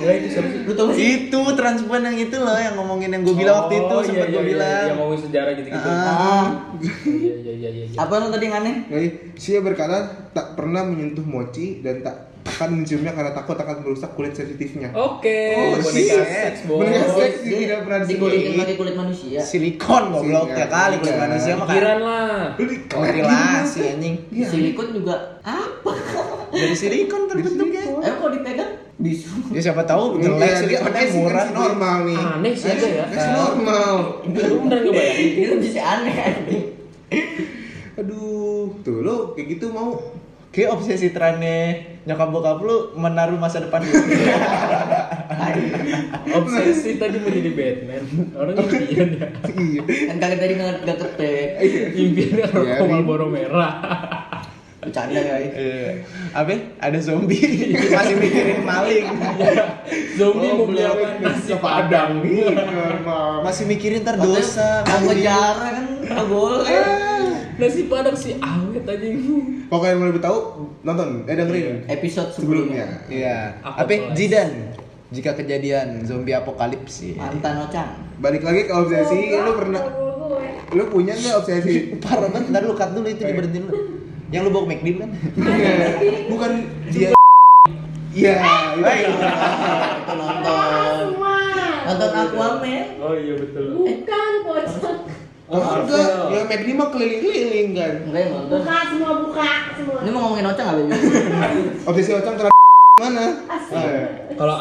Ya 0.00 0.12
itu 0.16 0.26
siapa 0.32 0.48
sih? 0.48 0.60
Lu 0.64 0.72
tahu 0.74 0.88
sih? 0.90 1.28
Itu 1.28 1.40
transpuan 1.54 2.02
yang 2.02 2.16
itu 2.16 2.36
loh 2.36 2.56
yang 2.56 2.74
ngomongin 2.74 3.12
yang 3.12 3.22
gue 3.22 3.36
bilang 3.36 3.66
waktu 3.66 3.74
itu 3.78 3.94
Oh, 3.94 4.02
sempat 4.02 4.26
iya, 4.26 4.32
gue 4.32 4.42
iya, 4.42 4.48
bilang. 4.48 4.72
iya, 4.72 4.88
Yang 4.88 4.98
ngomongin 4.98 5.20
sejarah 5.22 5.52
gitu-gitu. 5.54 5.88
Ah. 5.88 6.46
Iya 6.80 6.94
iya 7.06 7.34
iya 7.36 7.52
iya. 7.70 7.84
iya. 7.86 7.98
Apa 8.00 8.12
lu 8.18 8.26
tadi 8.32 8.44
yang 8.48 8.56
aneh? 8.64 8.74
Jadi 8.88 9.08
Sia 9.36 9.60
berkata 9.60 9.96
tak 10.32 10.56
pernah 10.56 10.82
menyentuh 10.82 11.24
mochi 11.24 11.84
dan 11.84 12.00
tak 12.00 12.29
akan 12.40 12.68
menciumnya 12.72 13.12
karena 13.12 13.32
takut 13.32 13.52
akan 13.52 13.84
merusak 13.84 14.10
kulit 14.12 14.32
sensitifnya. 14.32 14.88
Oke, 14.92 15.52
Oh, 15.52 15.76
boneka 15.76 15.92
shit. 15.92 16.24
seks 16.24 16.60
bos. 16.64 16.80
Boneka 16.80 17.04
seks. 17.12 17.36
Tidak 17.42 17.78
pernah 17.84 17.98
disebut. 18.00 18.28
pakai 18.56 18.76
kulit 18.76 18.94
manusia. 18.96 19.38
Silikon 19.40 20.02
goblok 20.08 20.48
ya 20.50 20.66
kali 20.66 20.94
kulit 20.98 21.14
iya. 21.14 21.20
manusia 21.20 21.52
mah 21.54 21.66
Pikiran 21.68 21.98
lah. 22.00 22.40
Lu 22.56 22.64
di 22.64 22.76
Ventilasi 22.84 23.80
anjing. 23.86 24.14
Silikon 24.32 24.88
juga 24.92 25.14
apa? 25.44 25.92
Dari 26.50 26.76
silikon 26.76 27.22
terbentuknya. 27.28 27.82
Eh 28.00 28.12
kok 28.16 28.30
dipegang? 28.32 28.72
Bisu. 29.00 29.32
Ya 29.48 29.60
siapa 29.64 29.82
tahu 29.84 30.20
jelek 30.20 30.40
Iya, 30.40 30.56
silikon 30.60 30.92
murah. 31.16 31.44
kan 31.44 31.48
normal 31.52 31.96
nih. 32.04 32.18
Aneh 32.18 32.52
sih 32.52 32.68
ada 32.68 32.88
ya. 32.88 33.04
Kan 33.08 33.28
normal. 33.32 33.92
Lu 34.28 34.54
bener 34.64 34.78
ngebayangin? 34.84 35.28
Itu 35.40 35.54
bisa 35.60 35.80
aneh 35.80 36.14
anjing. 36.16 36.64
Aduh, 38.00 38.72
tuh 38.80 39.04
lu 39.04 39.16
kayak 39.32 39.56
gitu 39.56 39.68
mau 39.68 39.92
Kayak 40.50 40.74
obsesi 40.74 41.14
trennya 41.14 41.78
nyokap 42.10 42.28
bokap 42.34 42.58
lu 42.58 42.98
menaruh 42.98 43.38
masa 43.38 43.62
depan 43.62 43.86
lu. 43.86 43.94
Obsesi 46.30 46.98
tadi 46.98 47.22
mau 47.22 47.30
jadi 47.30 47.50
Batman. 47.54 48.04
Orang 48.34 48.54
impian 48.58 49.08
ya. 49.14 49.26
iya. 49.62 49.82
Kan 50.10 50.16
tadi 50.18 50.54
nggak 50.58 50.74
nggak 50.82 50.98
ketek. 51.06 51.48
Impiannya 51.94 52.44
Iya, 52.50 52.54
rokok 52.54 52.82
Rin. 52.82 52.90
Marlboro 52.90 53.26
merah. 53.30 53.72
Bercanda. 54.82 55.20
Eh, 55.22 56.02
apa? 56.34 56.50
Ada 56.82 56.98
zombie 56.98 57.76
masih 57.94 58.16
mikirin 58.18 58.66
maling. 58.66 59.06
Zombie 60.18 60.50
Oh, 60.50 60.56
mau 60.56 60.66
beli 60.66 60.82
apa? 60.82 61.06
Nasi 61.20 61.52
padang. 61.62 62.10
Masih 63.46 63.64
mikirin 63.70 64.02
ntar 64.02 64.18
dosa. 64.18 64.82
Mau 64.82 64.98
beli. 65.06 65.22
penjara 65.22 65.68
kan 65.78 65.86
nggak 66.10 66.26
boleh. 66.26 67.29
Nasi 67.60 67.92
padang 67.92 68.16
sih 68.16 68.40
awet 68.40 68.88
aja. 68.88 69.06
Pokoknya 69.68 69.92
yang 69.92 70.00
mau 70.00 70.08
lebih 70.08 70.24
tahu 70.24 70.38
nonton, 70.80 71.08
eh 71.28 71.36
dengerin 71.36 71.84
Episode 71.86 72.32
sebelumnya. 72.32 73.04
sebelumnya. 73.04 73.12
Iya. 73.12 73.36
Apa? 73.60 73.92
Jidan. 74.16 74.50
Jika 75.10 75.34
kejadian 75.36 76.06
zombie 76.06 76.32
apokalips 76.32 77.02
ya. 77.04 77.20
Mantan 77.20 77.66
Ocang. 77.66 77.90
Balik 78.22 78.46
lagi 78.46 78.64
ke 78.64 78.72
obsesi, 78.72 79.34
lu 79.34 79.52
pernah 79.58 79.82
lu 80.70 80.86
punya 80.86 81.18
nggak 81.18 81.34
obsesi? 81.36 81.90
Parah 82.02 82.30
banget, 82.30 82.48
ntar 82.54 82.62
lu 82.62 82.78
cut 82.78 82.94
dulu 82.94 83.10
itu 83.10 83.22
diberhentiin 83.26 83.64
lu. 83.66 83.74
Yang 84.30 84.42
lu 84.46 84.50
bawa 84.54 84.64
McD 84.70 84.86
kan? 85.02 85.10
Bukan 86.32 86.50
dia 86.94 87.10
Iya, 88.10 88.34
itu. 88.74 89.10
Itu 89.10 90.12
nonton. 90.14 91.06
Nonton 91.86 92.10
Aquaman. 92.14 92.86
Oh 93.02 93.14
iya 93.14 93.34
betul. 93.38 93.64
Bukan 93.82 94.32
pocong. 94.46 94.98
Oh, 95.50 95.58
enggak, 95.58 96.30
yang 96.30 96.46
McD 96.46 96.68
mah 96.78 96.88
keliling-keliling 96.94 97.68
kan. 97.74 97.92
Enggak 98.06 98.20
yang 98.22 98.32
nonton. 98.38 98.58
Buka 98.62 98.76
semua 98.86 99.10
buka 99.18 99.50
semua. 99.74 99.98
Ini 99.98 100.10
mau 100.14 100.20
ngomongin 100.22 100.46
Ocang 100.46 100.66
nggak 100.70 100.78
Bayu? 100.78 101.62
Obsesi 101.90 102.12
Ocang 102.14 102.34
terhadap 102.38 102.54
mana? 103.02 103.26
Kalau 104.38 104.56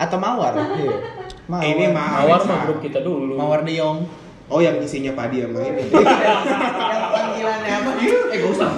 Atau 0.00 0.16
mawar? 0.16 0.56
Iya. 0.56 0.96
Mawar. 1.44 1.64
Ini 1.68 1.84
Mawar 1.92 2.40
Alexa. 2.40 2.48
mah 2.48 2.58
grup 2.64 2.80
kita 2.80 3.04
dulu. 3.04 3.36
Mawar 3.36 3.68
de 3.68 3.76
Jong. 3.76 4.08
Oh 4.48 4.64
yang 4.64 4.80
isinya 4.80 5.12
padi 5.12 5.44
sama 5.44 5.60
ini. 5.60 5.84
Yang 5.92 7.04
panggilannya 7.12 7.68
apa? 7.68 7.90
Eh 8.00 8.38
gak 8.40 8.48
usah. 8.48 8.68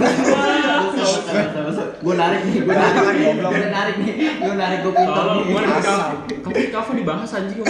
Gue 2.01 2.15
narik 2.19 2.43
nih, 2.43 2.59
gue 2.67 2.75
narik 2.75 3.07
nih, 3.15 3.31
gue 3.39 3.71
narik 3.71 3.97
nih, 4.03 4.13
gue 4.35 4.55
narik 4.59 4.79
gue 4.83 4.93
pintar 4.99 5.25
nih. 5.31 5.45
kemarin 5.47 5.69
di 5.71 5.83
kafe, 5.87 6.15
kafe 6.43 6.59
di 6.59 6.71
kafe 6.75 6.91
dibahas 6.99 7.31
anjing. 7.39 7.63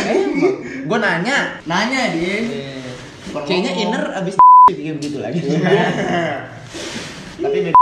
Gue 0.88 0.99
nanya. 1.02 1.61
Nanya 1.69 2.00
dia. 2.17 2.79
Kayaknya 3.29 3.73
inner 3.77 4.05
abis 4.17 4.35
kayak 4.71 4.97
begitu 5.00 5.19
lagi. 5.21 5.41
Tapi. 7.43 7.59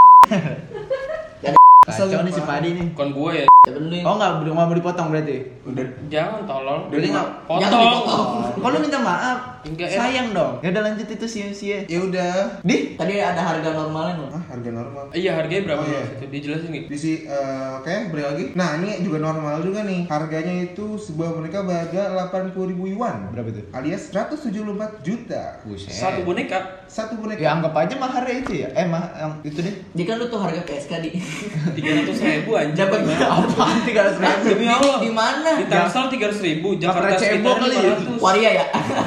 Kacau 1.88 2.20
nih 2.20 2.32
si 2.36 2.42
Padi 2.44 2.68
nih. 2.76 2.86
Bukan 2.92 3.08
gue 3.16 3.30
ya. 3.32 3.46
Ya 3.48 3.72
bener. 3.72 4.00
Oh 4.04 4.14
nggak 4.20 4.32
belum 4.44 4.54
mau 4.54 4.68
dipotong 4.68 5.08
berarti? 5.08 5.40
Udah 5.64 5.86
Jangan 6.12 6.44
tolol. 6.44 6.78
Berarti 6.92 7.08
nggak 7.08 7.28
potong. 7.48 7.62
Jangan 7.64 7.80
dipotong. 7.80 8.26
Kok 8.60 8.68
lu 8.68 8.78
minta 8.84 8.98
maaf? 9.00 9.38
Enggak, 9.68 9.88
ya. 9.88 9.98
Sayang 9.98 10.28
dong. 10.32 10.52
Ya 10.60 10.68
udah 10.70 10.82
lanjut 10.84 11.08
itu 11.08 11.26
sia-sia. 11.26 11.78
ya 11.84 11.98
udah. 12.00 12.32
Di? 12.62 12.96
Tadi 12.96 13.14
ada 13.16 13.42
harga 13.44 13.70
normalnya 13.70 14.14
loh. 14.18 14.30
Ah, 14.30 14.42
harga 14.48 14.70
normal. 14.70 15.04
Iya 15.10 15.30
harganya 15.34 15.62
berapa 15.64 15.76
Oh, 15.78 15.86
iya. 15.86 16.02
Itu 16.16 16.24
dijelasin 16.26 16.70
nih. 16.70 16.82
Di 16.86 16.96
si 16.96 17.12
eh, 17.22 17.68
oke, 17.76 17.92
beli 18.10 18.22
lagi. 18.22 18.44
Nah, 18.52 18.76
ini 18.76 19.00
juga 19.00 19.18
normal 19.20 19.60
juga 19.60 19.84
nih. 19.84 20.08
Harganya 20.08 20.54
itu 20.64 20.96
sebuah 20.96 21.28
boneka 21.32 21.62
berharga 21.62 22.02
80.000 22.28 22.54
yuan. 22.88 23.30
Berapa 23.30 23.48
itu? 23.48 23.62
Alias 23.70 24.10
174 24.10 25.04
juta. 25.04 25.60
Buset. 25.62 25.92
Satu 25.92 26.24
boneka. 26.24 26.58
Satu 26.88 27.14
boneka. 27.14 27.38
Ya 27.38 27.52
anggap 27.52 27.76
aja 27.76 27.94
maharnya 27.94 28.36
itu 28.40 28.52
ya. 28.56 28.68
Eh 28.72 28.84
mah 28.84 29.04
yang 29.14 29.32
itu 29.42 29.60
deh. 29.60 29.74
Dia 29.92 30.04
kan 30.04 30.16
lu 30.16 30.26
tuh 30.26 30.40
harga 30.40 30.60
PSK 30.62 30.92
di. 30.98 31.10
Tiga 31.76 31.90
ratus 31.94 32.18
ribu 32.18 32.50
anjing. 32.54 32.76
Dapat 32.78 33.00
apa? 33.18 33.64
Tiga 33.84 34.00
ratus 34.04 34.18
Nah, 34.18 34.34
demi 34.42 34.66
Allah. 34.66 34.96
Di 34.98 35.10
mana? 35.12 35.50
Di 35.54 35.64
Tangsel 35.68 36.08
tiga 36.08 36.24
ratus 36.26 36.42
ribu. 36.42 36.74
Jakarta 36.74 37.14
Pakai 37.14 37.20
cebok 37.20 37.54
sekitar 37.54 37.56
kali 37.60 37.76
ya? 37.76 37.94
Waria 38.18 38.50
ya? 38.62 38.64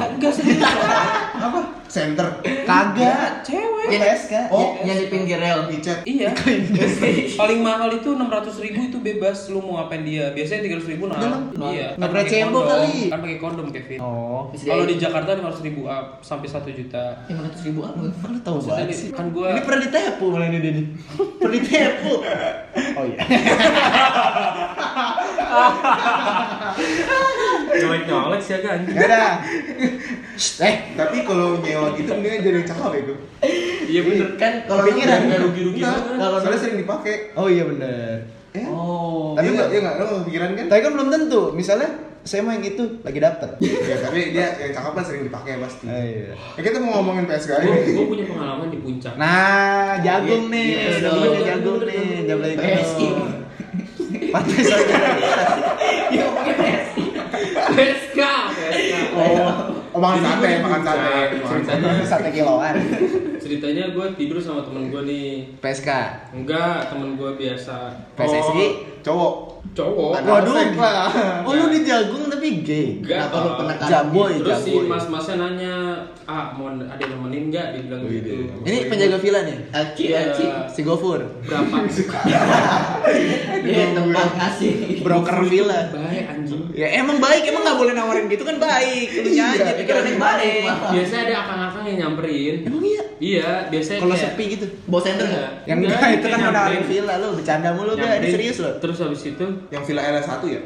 Enggak 0.08 0.32
serius. 0.32 0.51
Apa? 1.34 1.58
Center. 1.84 2.24
Kagak. 2.64 3.42
Cewek. 3.42 3.86
Yang 3.90 4.00
PSK. 4.00 4.32
Oh. 4.48 4.72
yang 4.80 4.96
di 4.96 5.06
pinggir 5.06 5.36
rel. 5.36 5.66
Micet. 5.66 6.00
Iya. 6.02 6.30
Paling 7.36 7.58
mahal 7.60 7.92
itu 7.92 8.08
enam 8.10 8.26
ratus 8.26 8.56
ribu 8.58 8.80
itu 8.82 8.96
bebas 8.98 9.46
lu 9.46 9.60
mau 9.60 9.76
ngapain 9.76 10.00
dia. 10.00 10.30
Biasanya 10.30 10.60
tiga 10.62 10.74
ratus 10.76 10.88
ribu 10.88 11.04
nah. 11.04 11.18
Dalam. 11.18 11.40
Iya. 11.68 11.92
Nggak 11.92 11.98
Kan 11.98 12.08
pernah 12.08 12.24
cebok 12.24 12.48
kondom. 12.48 12.66
kali. 12.66 12.92
Kan 13.06 13.18
pakai 13.20 13.36
kondom 13.38 13.66
Kevin. 13.68 13.98
Oh. 14.00 14.40
Kalau 14.54 14.82
di 14.82 14.94
Jakarta 14.96 15.28
lima 15.34 15.46
ratus 15.46 15.62
ribu 15.62 15.80
up 15.84 16.04
sampai 16.20 16.46
satu 16.46 16.68
juta. 16.70 17.04
lima 17.26 17.40
ratus 17.44 17.60
ribu 17.62 17.78
apa? 17.82 17.98
Kalau 18.00 18.38
tahu 18.40 18.54
Maksudnya 18.58 18.82
banget 18.82 18.96
sih. 18.96 19.08
kan 19.10 19.26
gua- 19.28 19.50
Ini 19.50 19.60
pernah 19.60 19.80
ditepu 19.82 20.24
malah 20.26 20.46
ini 20.46 20.58
dia 20.58 20.72
nih. 20.72 20.84
Pernah 21.36 21.52
ditepu. 21.54 22.12
Oh 22.72 23.04
iya. 23.04 23.20
Nyolek 27.74 28.02
nyolek 28.04 28.40
sih 28.40 28.54
agak 28.54 28.72
anjing. 28.76 28.96
Ya. 28.96 29.26
Eh, 30.58 30.74
Tapi 30.92 31.22
kalau 31.22 31.56
nyewa 31.56 31.92
gitu 31.94 32.10
mendingan 32.10 32.40
jadi 32.40 32.56
yang 32.56 32.66
cakep 32.66 32.90
ya, 32.90 33.02
Iya 33.84 34.00
bener. 34.02 34.28
Kan 34.34 34.52
kalau 34.64 34.82
Kepikiran. 34.82 35.14
lu- 35.14 35.26
Nggak 35.28 35.40
rugi-rugi 35.42 35.78
Enggak, 35.78 35.94
banget. 35.94 36.18
kalau 36.18 36.36
soalnya 36.38 36.58
sering 36.58 36.78
dipakai. 36.78 37.14
oh 37.32 37.46
iya 37.46 37.64
benar. 37.64 38.14
Eh? 38.52 38.66
Oh. 38.66 39.32
Tapi 39.32 39.48
enggak, 39.48 39.68
ya 39.68 39.78
enggak, 39.78 39.94
lo 39.94 40.02
nggak 40.02 40.18
kepikiran 40.20 40.48
kan? 40.52 40.64
Tapi 40.66 40.80
kan 40.80 40.92
belum 40.92 41.08
tentu. 41.10 41.40
Misalnya 41.52 41.88
saya 42.22 42.40
mau 42.40 42.52
yang 42.52 42.64
itu 42.64 42.84
lagi 43.00 43.18
dapet. 43.18 43.50
ya, 43.60 43.96
tapi 44.00 44.18
dia 44.30 44.46
yang 44.56 44.72
cakep 44.72 44.92
kan 44.92 45.04
sering 45.04 45.22
dipakai 45.24 45.52
pasti. 45.58 45.84
Oh, 45.84 46.00
iya. 46.00 46.32
Ya, 46.56 46.60
kita 46.60 46.76
mau 46.78 46.90
ngomongin 46.96 47.24
PSG 47.24 47.48
Gue 47.52 47.76
ini. 47.78 47.92
gue 47.92 48.06
punya 48.08 48.24
pengalaman 48.26 48.68
di 48.68 48.78
puncak. 48.78 49.14
Nah, 49.14 50.00
jagung 50.00 50.44
nih, 50.48 50.66
Iya, 50.66 50.80
udah 50.98 51.10
iya, 51.10 51.10
punya 51.12 51.30
iya, 51.30 51.46
jagung 51.46 51.76
bener, 51.76 51.88
nih, 51.88 52.00
bener, 52.00 52.24
jablay 52.26 52.52
bener. 52.52 52.66
PSI. 52.78 53.06
Pantai 54.28 54.60
saja. 54.60 54.96
PSK, 57.72 58.20
PSK. 58.52 58.94
Oh. 59.16 59.82
Oh, 59.92 60.00
makan 60.00 60.24
sate, 60.24 60.64
makan 60.64 60.80
sate. 60.80 61.36
makan 61.36 61.60
ceritanya. 61.60 61.90
sate. 62.00 62.08
Sate 62.08 62.30
kiloan. 62.32 62.74
Ceritanya 63.36 63.84
gue 63.92 64.06
tidur 64.16 64.40
sama 64.40 64.64
temen 64.64 64.88
gue 64.88 65.02
nih. 65.04 65.30
PSK. 65.60 65.88
Enggak, 66.32 66.88
temen 66.88 67.20
gue 67.20 67.30
biasa. 67.36 67.92
PSSI. 68.16 68.64
Oh, 68.64 68.91
cowok. 69.02 69.34
Cowok. 69.72 70.10
Ada 70.16 70.28
Waduh. 70.28 70.54
lah. 70.74 71.06
Oh 71.46 71.52
lu 71.52 71.66
di 71.68 71.80
jagung 71.82 72.26
tapi 72.26 72.62
gay. 72.62 72.98
Enggak, 72.98 73.18
Kenapa 73.24 73.36
lu 73.36 73.48
Pak. 73.48 73.56
pernah 73.56 73.76
Jaboy, 73.82 74.32
Terus 74.36 74.58
si 74.58 74.70
jaboy. 74.72 74.86
mas-masnya 74.88 75.34
nanya, 75.36 75.74
ah 76.24 76.44
mau 76.52 76.66
ada 76.68 76.96
yang 76.96 77.10
nemenin 77.12 77.44
nggak? 77.48 77.66
Dia 77.70 77.80
bilang 77.84 78.00
Wih, 78.02 78.12
gitu. 78.16 78.32
Ini 78.60 78.78
penjaga 78.86 79.16
villa 79.18 79.40
nih. 79.42 79.56
Aci, 79.70 80.04
Iya. 80.08 80.18
aci. 80.28 80.44
Si 80.68 80.80
Gofur. 80.82 81.20
Berapa? 81.40 81.76
Dia 83.62 83.84
tempat 83.92 84.28
ngasih. 84.32 84.72
Broker 85.00 85.36
villa. 85.44 85.80
Baik 85.90 86.24
anjing. 86.28 86.62
Ya 86.72 86.88
emang 86.96 87.18
baik, 87.18 87.42
emang 87.44 87.62
nggak 87.62 87.78
boleh 87.78 87.92
nawarin 87.92 88.26
gitu 88.26 88.42
kan 88.42 88.56
baik. 88.56 89.06
Lu 89.14 89.28
Iya, 89.28 89.44
aja 89.52 89.72
pikirannya 89.76 90.14
baik. 90.16 90.70
Biasanya 90.90 91.22
ada 91.22 91.34
akang-akang 91.40 91.84
yang 91.86 91.98
nyamperin. 92.00 92.56
Emang 92.64 92.82
iya. 92.82 93.02
Iya, 93.22 93.50
biasanya 93.68 94.00
Kalau 94.02 94.16
sepi 94.16 94.44
gitu. 94.50 94.66
Bawa 94.84 95.00
senter 95.00 95.24
Iya. 95.24 95.32
nggak? 95.32 95.50
Yang 95.62 95.78
Enggak, 95.78 96.10
itu 96.12 96.26
kan 96.26 96.38
mau 96.40 96.52
nawarin 96.52 96.84
villa 96.84 97.14
lu, 97.16 97.28
bercanda 97.32 97.68
mulu 97.72 97.92
gak? 97.94 98.12
Ini 98.18 98.28
serius 98.28 98.58
loh. 98.58 98.74
Terus 98.92 99.08
habis 99.08 99.22
itu 99.24 99.46
Yang 99.72 99.82
Villa 99.88 100.02
L1 100.12 100.30
ya? 100.44 100.60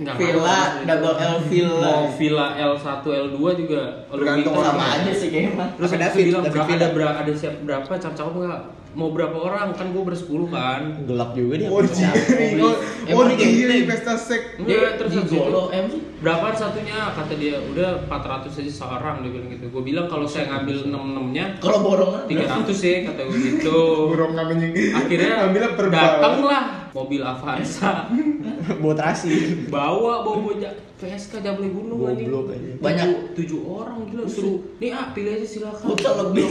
nggak 0.00 0.14
Villa, 0.16 0.58
double 0.86 1.16
L 1.18 1.36
villa. 1.50 1.82
Mau 1.82 2.06
villa 2.14 2.46
L1, 2.54 2.86
L2 3.02 3.38
juga 3.58 3.82
lu 4.06 4.22
Tergantung 4.22 4.54
minta 4.54 4.70
Sama 4.70 4.84
aja 4.86 5.12
sih 5.12 5.28
kayaknya. 5.34 5.66
Terus 5.74 5.90
bilang 6.14 6.42
"Bra- 6.46 6.62
Villa." 6.62 6.78
ada 6.78 6.86
berapa 6.94 7.14
ada 7.18 7.32
siap 7.34 7.54
berapa 7.66 7.90
cakep 7.90 8.34
nggak 8.38 8.60
mau 8.90 9.14
berapa 9.14 9.34
orang 9.34 9.70
kan 9.74 9.90
gue 9.90 10.02
bersepuluh 10.02 10.46
kan 10.46 11.02
Gelap 11.06 11.34
juga 11.34 11.58
dia. 11.58 11.68
Oh, 11.70 11.82
Siapa? 11.82 12.14
jadi. 12.26 12.58
Oh, 12.58 12.74
oh, 13.18 13.24
gitu. 13.30 13.66
dia 13.66 13.66
di 13.70 13.86
pesta 13.86 14.14
sek. 14.14 14.58
Enggak, 14.58 14.98
terus 14.98 15.12
habis 15.14 15.30
itu, 15.30 15.98
berapa 16.20 16.52
satunya 16.52 17.14
kata 17.14 17.32
dia 17.38 17.56
udah 17.70 18.02
400 18.04 18.50
aja 18.50 18.72
seorang 18.84 19.22
dia 19.22 19.30
bilang 19.32 19.48
gitu 19.48 19.64
gue 19.72 19.82
bilang 19.82 20.04
kalau 20.04 20.28
saya 20.28 20.52
ngambil 20.52 20.90
6 20.90 21.32
nya 21.32 21.44
Kalau 21.62 21.80
borongan 21.80 22.28
300 22.28 22.68
sih 22.74 23.08
kata 23.08 23.20
gue 23.24 23.38
gitu 23.56 24.10
Burung 24.12 24.36
ngambilnya 24.36 24.68
akhirnya 24.92 25.32
ngambilnya 25.40 25.70
per 25.78 25.86
bal. 25.88 25.96
datanglah 25.96 26.62
mobil 26.90 27.20
Avanza 27.20 28.10
Bawa 28.82 28.92
terasi. 28.94 29.30
bawa 29.66 30.22
bawa 30.22 30.36
bawa 30.42 30.70
PSK 30.96 31.40
Jabli 31.40 31.70
Gunung 31.70 32.04
anjing. 32.04 32.28
Goblok 32.28 32.52
aja. 32.52 32.70
Banyak. 32.76 33.06
Tujuh- 33.06 33.26
tujuh 33.36 33.60
orang 33.64 33.98
gila 34.04 34.24
suruh 34.26 34.58
nih 34.76 34.90
ah 34.90 35.10
pilih 35.10 35.32
aja 35.32 35.46
silakan 35.46 35.86
Bukan 35.88 36.12
lebih. 36.28 36.44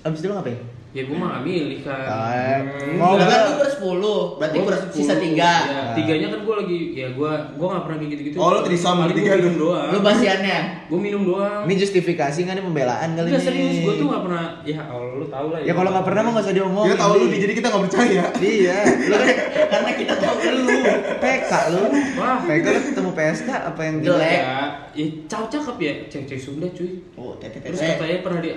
Abis 0.00 0.18
itu 0.18 0.28
ngapain? 0.28 0.58
Ya 0.90 1.06
gue 1.06 1.14
mah 1.14 1.38
gak 1.38 1.42
milih 1.46 1.78
kan 1.86 2.66
Mau 2.98 3.14
Lah 3.14 3.26
kan 3.30 3.40
lu 3.46 3.52
bersepuluh, 3.62 4.20
berarti 4.42 4.58
bersepuluh. 4.58 4.96
sisa 4.96 5.14
tiga. 5.22 5.52
Ya, 5.70 5.82
tiganya 5.94 6.26
kan 6.34 6.40
gue 6.42 6.54
lagi 6.58 6.78
ya 6.98 7.08
gue 7.14 7.30
gue 7.54 7.66
nggak 7.70 7.82
pernah 7.86 7.98
kayak 8.02 8.10
gitu-gitu. 8.10 8.36
Oh, 8.42 8.48
lu 8.50 8.58
Paling 8.66 8.98
bertiga 9.06 9.30
gua 9.30 9.38
minum 9.38 9.54
doang. 9.56 9.88
Lu 9.94 9.98
basiannya. 10.02 10.58
Gue 10.90 11.00
minum 11.00 11.22
doang. 11.22 11.62
Ini 11.70 11.74
justifikasi 11.78 12.38
nggak 12.42 12.56
nih 12.58 12.64
pembelaan 12.66 13.08
kali 13.14 13.28
ini? 13.30 13.38
serius, 13.38 13.76
gue 13.86 13.94
tuh 14.02 14.06
gak 14.10 14.22
pernah 14.26 14.44
ya 14.66 14.78
kalau 14.82 15.06
lu 15.14 15.26
tau 15.30 15.46
lah 15.54 15.58
Ya 15.62 15.72
kalau 15.78 15.90
nggak 15.94 16.06
pernah 16.10 16.20
mah 16.26 16.30
nggak 16.34 16.44
usah 16.50 16.54
diomongin. 16.58 16.88
Dia 16.90 16.96
tahu 16.98 17.12
lu 17.14 17.26
di 17.30 17.38
jadi 17.38 17.54
kita 17.54 17.66
nggak 17.70 17.84
percaya. 17.86 18.24
Iya. 18.40 18.78
Lu 19.10 19.16
kan 19.16 19.36
Karena 19.70 19.90
kita 19.94 20.14
tahu 20.18 20.36
lu. 20.42 20.76
PK 21.22 21.52
lu. 21.70 21.82
Wah. 22.18 22.38
PK 22.42 22.64
lu 22.66 22.80
ketemu 22.90 23.10
PSK 23.14 23.48
apa 23.54 23.80
yang 23.86 23.96
Jelek. 24.02 24.40
Ya, 24.42 24.58
ya 24.98 25.06
cakep 25.30 25.76
ya, 25.78 25.92
cewek-cewek 26.10 26.40
Sunda 26.42 26.66
cuy. 26.74 26.90
Oh, 27.14 27.38
tete 27.38 27.62
Terus 27.62 27.78
katanya 27.78 28.18
pernah 28.26 28.40
di 28.42 28.50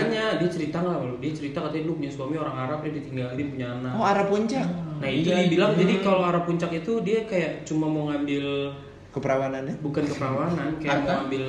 Tanya, 0.00 0.24
dia 0.34 0.48
cerita 0.48 0.76
nggak 0.78 0.98
lu? 1.00 1.14
Dia 1.18 1.32
cerita 1.32 1.58
katanya 1.60 1.84
lu 1.84 1.94
punya 1.94 2.10
suami 2.10 2.34
orang 2.36 2.56
Arab 2.60 2.78
dia 2.80 2.92
ditinggalin 2.94 3.46
punya 3.48 3.66
anak. 3.72 3.92
Oh 3.92 4.04
arah 4.04 4.26
puncak. 4.26 4.66
Nah 4.96 5.08
itu 5.08 5.26
dia 5.26 5.46
bilang 5.46 5.72
jadi 5.72 5.94
kalau 5.98 6.22
arah 6.22 6.42
puncak 6.42 6.70
itu 6.72 6.92
dia 7.00 7.22
kayak 7.24 7.62
cuma 7.62 7.86
mau 7.86 8.08
ngambil 8.08 8.74
Keperawanannya. 9.08 9.80
bukan 9.80 10.04
keperawanan 10.04 10.68
kayak 10.76 10.94
mau 10.94 11.00
Harta? 11.00 11.12
ngambil 11.18 11.44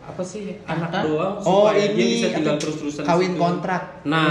apa 0.00 0.22
sih 0.22 0.42
anak 0.62 0.88
Harta? 0.88 0.98
doang 1.02 1.34
Oh 1.38 1.66
supaya 1.66 1.82
dia 1.82 1.90
ini 1.90 2.04
bisa 2.14 2.28
tinggal 2.30 2.54
apa? 2.54 2.62
terus-terusan 2.62 3.02
di 3.02 3.08
kawin 3.08 3.28
situ. 3.28 3.40
kontrak. 3.40 3.82
Nah, 4.04 4.28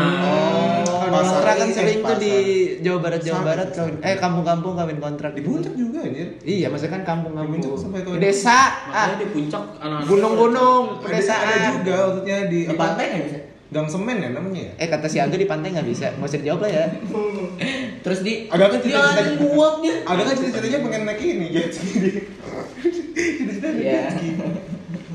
Oh, 0.80 1.12
Pasar 1.12 1.22
kontrak 1.36 1.56
kan 1.56 1.68
ini, 1.68 1.76
sering 1.76 2.00
tuh 2.02 2.18
di. 2.18 2.34
Jawa 2.80 3.00
Barat 3.00 3.22
Jawa. 3.22 3.40
Barat 3.44 3.70
kawin 3.70 3.96
eh 4.00 4.16
kampung-kampung 4.16 4.74
kawin 4.74 4.98
kontrak 4.98 5.32
Di 5.34 5.42
puncak 5.42 5.74
juga 5.76 6.00
anjir. 6.02 6.28
Iya, 6.40 6.66
maksudnya 6.68 6.94
kan 6.94 7.04
kampung-kampung. 7.06 7.62
Sampai 7.76 8.02
ke- 8.02 8.16
desa, 8.18 8.60
makanya 8.86 8.96
ah, 8.96 9.18
di 9.18 9.28
puncak 9.28 9.64
anak 9.78 10.00
gunung-gunung, 10.06 10.84
Ada, 10.88 10.96
ada 10.96 11.04
pedesaan. 11.04 11.72
juga 11.76 11.96
maksudnya 12.08 12.38
di 12.48 12.60
Di 12.64 12.76
pantai 12.76 13.06
nggak 13.12 13.24
bisa? 13.28 13.40
Gang 13.70 13.86
semen 13.86 14.18
ya 14.18 14.30
namanya 14.30 14.62
ya? 14.64 14.72
Eh 14.78 14.88
kata 14.88 15.06
si 15.06 15.18
Aga 15.18 15.38
di 15.38 15.46
pantai 15.46 15.70
nggak 15.70 15.86
bisa, 15.86 16.10
nggak 16.12 16.26
usah 16.26 16.40
dijawab 16.40 16.62
lah 16.66 16.72
ya. 16.72 16.86
Terus 18.04 18.20
di 18.20 18.34
Agak 18.48 18.68
kan 18.68 18.80
dia 18.80 18.86
cerita-cerita- 18.90 19.22
anjing 19.22 19.40
buat 19.48 19.74
dia. 19.80 19.96
Ada 20.04 20.22
kan 20.24 20.34
cerita-ceritanya 20.34 20.80
pengen 20.82 21.02
naik 21.06 21.22
ini 21.22 21.46
jet 21.50 21.70
ski. 21.70 21.90
Cerita-cerita 23.14 23.68
naik 23.68 23.78
Iya. 23.80 23.94
jet 23.94 24.10
ski. 24.12 24.30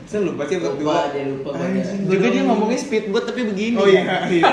Saya 0.04 0.20
lupa 0.22 0.46
sih 0.46 0.56
Lupa 0.56 0.70
dua. 0.76 0.96
dia 1.10 1.26
lupa 1.26 1.48
dia. 1.56 1.82
Juga 1.98 2.26
dia 2.30 2.42
ngomongnya 2.44 2.78
speedboat 2.78 3.24
tapi 3.26 3.40
begini. 3.44 3.74
Oh 3.74 3.86
iya, 3.88 4.02
iya. 4.28 4.44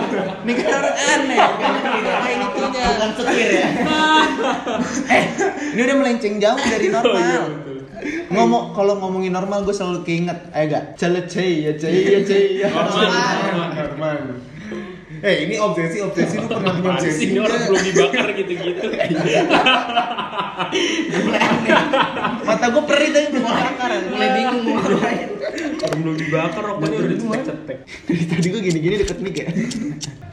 Ini 0.46 0.52
kan 0.56 0.66
orang 0.72 0.96
aneh, 0.96 1.36
kan 1.36 1.72
kayak 1.76 2.38
itunya. 2.40 2.80
Bukan 2.88 3.10
setir 3.12 3.50
ya. 3.52 3.68
Eh, 5.10 5.24
ini 5.70 5.80
udah 5.82 5.96
melenceng 5.98 6.34
jauh 6.38 6.56
dari 6.58 6.88
normal. 6.88 7.42
Ngomong 8.30 8.78
kalau 8.78 8.94
ngomongin 9.02 9.34
normal 9.34 9.66
gue 9.66 9.74
selalu 9.74 10.06
keinget, 10.06 10.38
eh 10.54 10.70
gak? 10.70 10.94
Cale 10.94 11.26
cey 11.26 11.66
ya 11.66 11.72
cey 11.74 11.94
ya 12.06 12.20
cey 12.22 12.62
ya. 12.62 12.70
Normal. 12.70 13.70
Herman. 13.74 14.20
Eh 15.20 15.44
ini 15.44 15.60
obsesi 15.60 16.00
obsesi 16.00 16.40
lu 16.40 16.48
pernah 16.48 16.80
punya 16.80 16.96
obsesi 16.96 17.28
ini 17.28 17.42
orang 17.42 17.60
belum 17.68 17.82
dibakar 17.84 18.28
gitu-gitu. 18.32 18.80
Mata 22.46 22.66
gue 22.72 22.82
perih 22.88 23.08
tadi 23.12 23.26
belum 23.34 23.44
bakar. 23.44 23.90
Mulai 24.14 24.28
bingung 24.32 24.62
mau 24.64 24.80
ngapain. 24.80 25.28
Orang 25.82 25.98
belum 26.00 26.16
dibakar 26.16 26.62
rokoknya 26.62 26.96
udah. 27.02 27.18
Dari 28.06 28.24
tadi 28.30 28.46
gue 28.48 28.60
gini-gini 28.62 28.94
deket 29.02 29.18
mic 29.20 29.36
ya. 29.36 29.50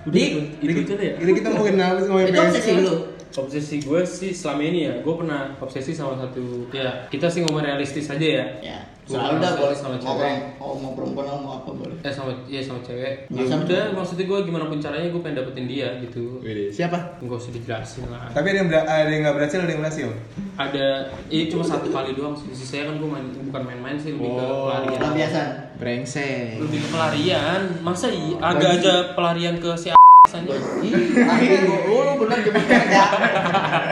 Udah 0.08 0.20
itu 0.22 0.40
itu 0.64 0.80
itu 0.86 0.94
ya. 1.02 1.14
Ini 1.20 1.32
kita 1.36 1.48
ngomongin 1.52 1.76
hal 1.84 1.96
ngomongin 2.08 2.32
Itu 2.32 2.40
obsesi 2.46 2.72
lu. 2.78 3.17
Obsesi 3.38 3.78
gue 3.80 4.02
sih 4.04 4.32
selama 4.32 4.62
ini 4.64 4.80
ya, 4.84 4.94
gue 4.98 5.14
pernah 5.16 5.54
obsesi 5.58 5.92
sama 5.92 6.18
satu 6.18 6.68
ya 6.70 7.06
kita 7.08 7.28
sih 7.28 7.42
ngomong 7.42 7.62
realistis 7.62 8.08
aja 8.08 8.28
ya. 8.36 8.46
Ya. 8.62 8.80
Gua 9.08 9.24
Selalu 9.24 9.36
dah 9.38 9.48
obsesi 9.48 9.62
boleh 9.62 9.78
sama 9.78 9.96
cewek. 9.98 10.36
mau 10.60 10.76
mau 10.76 10.92
perempuan 10.92 11.26
atau 11.26 11.40
mau 11.40 11.54
apa 11.56 11.72
boleh. 11.72 11.96
Eh 12.02 12.12
sama 12.12 12.36
ya 12.46 12.60
sama 12.60 12.82
cewek. 12.82 13.30
Ya 13.30 13.44
udah 13.48 13.84
maksudnya 13.94 14.26
gue 14.26 14.40
gimana 14.44 14.66
pun 14.66 14.78
caranya 14.78 15.08
gue 15.08 15.22
pengen 15.22 15.38
dapetin 15.38 15.64
dia 15.66 15.88
gitu. 16.02 16.44
Siapa? 16.70 16.98
Gak 17.18 17.38
usah 17.38 17.54
dijelasin 17.54 18.04
lah. 18.10 18.28
Tapi 18.30 18.48
ada 18.50 18.58
yang 18.58 18.68
ber- 18.68 18.84
ada 18.84 19.08
yang 19.08 19.22
nggak 19.24 19.36
berhasil 19.38 19.58
ada 19.60 19.72
yang 19.72 19.80
berhasil. 19.80 20.10
Ada 20.58 20.86
ini 21.30 21.44
cuma 21.48 21.64
satu 21.64 21.88
kali 21.88 22.12
doang 22.14 22.36
sih. 22.36 22.52
Sisanya 22.52 22.92
kan 22.92 22.96
gue 22.98 23.08
main 23.08 23.26
bukan 23.46 23.62
main-main 23.64 23.96
sih 23.96 24.12
lebih 24.12 24.28
ke 24.28 24.44
Oh. 24.44 24.68
pelarian. 24.68 25.00
Pelampiasan. 25.00 25.48
Brengsek. 25.78 26.48
Lebih 26.60 26.78
ke 26.78 26.88
pelarian. 26.90 27.62
Masa 27.80 28.08
iya 28.10 28.36
agak 28.44 28.70
aja 28.76 28.94
pelarian 29.14 29.56
ke 29.56 29.72
si 29.78 29.88
aja. 29.88 29.96
Ih, 30.28 31.24
akhirnya 31.24 31.60
oh, 31.88 32.02
lu 32.04 32.14
bener 32.28 32.38
jemput 32.44 32.68
ya. 32.68 33.06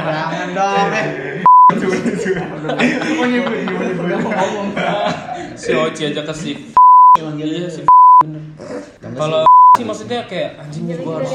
Jangan 0.03 0.49
dong. 0.51 0.91
Eh. 0.91 1.07
Udah 3.95 4.17
mau 4.19 4.31
ngomong. 4.35 4.69
si 5.55 5.71
Oci 5.71 6.01
aja 6.11 6.21
ke 6.27 6.33
si 6.35 6.51
Iya 7.15 7.71
si 7.71 7.87
Kalau 8.99 9.47
sih 9.75 9.87
maksudnya 9.87 10.27
kayak 10.27 10.59
anjing 10.59 10.91
gue 10.91 10.99
harus 10.99 11.31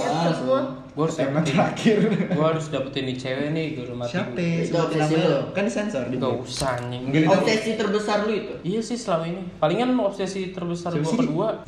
gue 0.91 1.05
harus 1.05 1.17
dapetin 1.17 1.45
terakhir. 1.57 1.97
gue 2.37 2.45
harus 2.45 2.67
dapetin 2.69 3.05
nih 3.09 3.17
cewek 3.17 3.49
nih 3.57 3.67
gue 3.81 3.97
mati 3.97 4.13
Siapa? 4.13 4.37
Itu 4.37 4.77
obsesi 4.77 5.15
lu. 5.17 5.39
Kan 5.57 5.65
disensor 5.65 6.05
di 6.13 6.17
Gak 6.21 6.35
usah 6.45 6.71
anjing 6.77 7.03
Obsesi 7.25 7.71
terbesar 7.81 8.29
lu 8.29 8.33
itu. 8.37 8.53
Iya 8.65 8.81
sih 8.85 8.97
selama 9.01 9.25
ini 9.29 9.41
Palingan 9.57 9.97
obsesi 9.97 10.53
terbesar 10.53 10.93
gue 10.93 11.09
kedua 11.09 11.65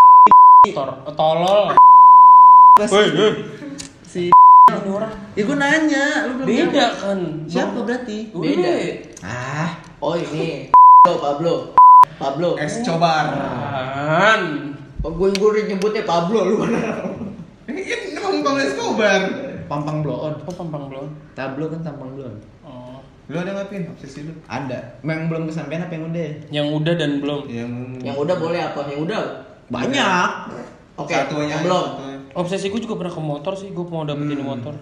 tolol 1.16 1.72
Woi, 2.72 2.88
woi. 2.88 3.32
si 4.00 4.32
orang 4.72 5.12
Ya 5.36 5.44
gue 5.44 5.56
nanya, 5.60 6.04
lu 6.24 6.32
belum 6.40 6.48
Beda 6.48 6.86
kan 6.96 7.20
Siapa 7.44 7.84
berarti? 7.84 8.32
Beda. 8.32 8.72
Ah, 9.20 9.76
Oh 10.00 10.16
ini. 10.16 10.72
Pablo. 11.04 11.76
Pablo. 12.16 12.56
es 12.56 12.80
cobar. 12.80 13.28
Kan 14.08 14.72
gue 15.04 15.28
gue 15.36 15.48
udah 15.52 15.64
nyebutnya 15.68 16.08
Pablo 16.08 16.48
lu. 16.48 16.64
Ini 17.68 17.80
kan 17.84 18.00
emang 18.16 18.36
bang 18.40 18.56
es 18.64 18.72
cobar. 18.72 19.20
pampang 19.68 20.00
blow 20.00 20.32
on. 20.32 20.34
Apa 20.40 20.52
pampang 20.56 20.84
belum? 20.88 21.06
Tablo 21.36 21.68
kan 21.68 21.80
tampang 21.84 22.16
blow 22.16 22.24
on. 22.24 22.36
Oh. 22.64 23.04
Lu 23.28 23.36
ada 23.36 23.52
nggak 23.52 23.68
pin 23.68 23.84
obsesi 23.92 24.24
lu? 24.24 24.32
Ada. 24.48 24.96
Yang 25.04 25.28
belum 25.28 25.42
kesampaian 25.44 25.84
apa 25.84 25.92
yang 25.92 26.08
udah? 26.08 26.28
Yang 26.48 26.66
udah 26.72 26.94
dan 26.96 27.10
belum 27.20 27.40
Yang 27.52 27.70
Yang 28.00 28.16
udah 28.16 28.36
boleh 28.40 28.60
apa? 28.64 28.80
Yang 28.88 29.00
udah. 29.04 29.20
Banyak. 29.68 30.30
Oke, 30.92 31.12
Satunya 31.16 31.56
yang 31.56 31.64
belum. 31.64 31.84
satunya. 31.96 32.11
Obsesi 32.34 32.66
gue 32.66 32.80
juga 32.80 32.94
pernah 32.96 33.12
ke 33.12 33.20
motor 33.20 33.52
sih 33.54 33.68
Gue 33.68 33.84
mau 33.84 34.02
dapetin 34.02 34.36
Hmm. 34.36 34.48
motor 34.48 34.74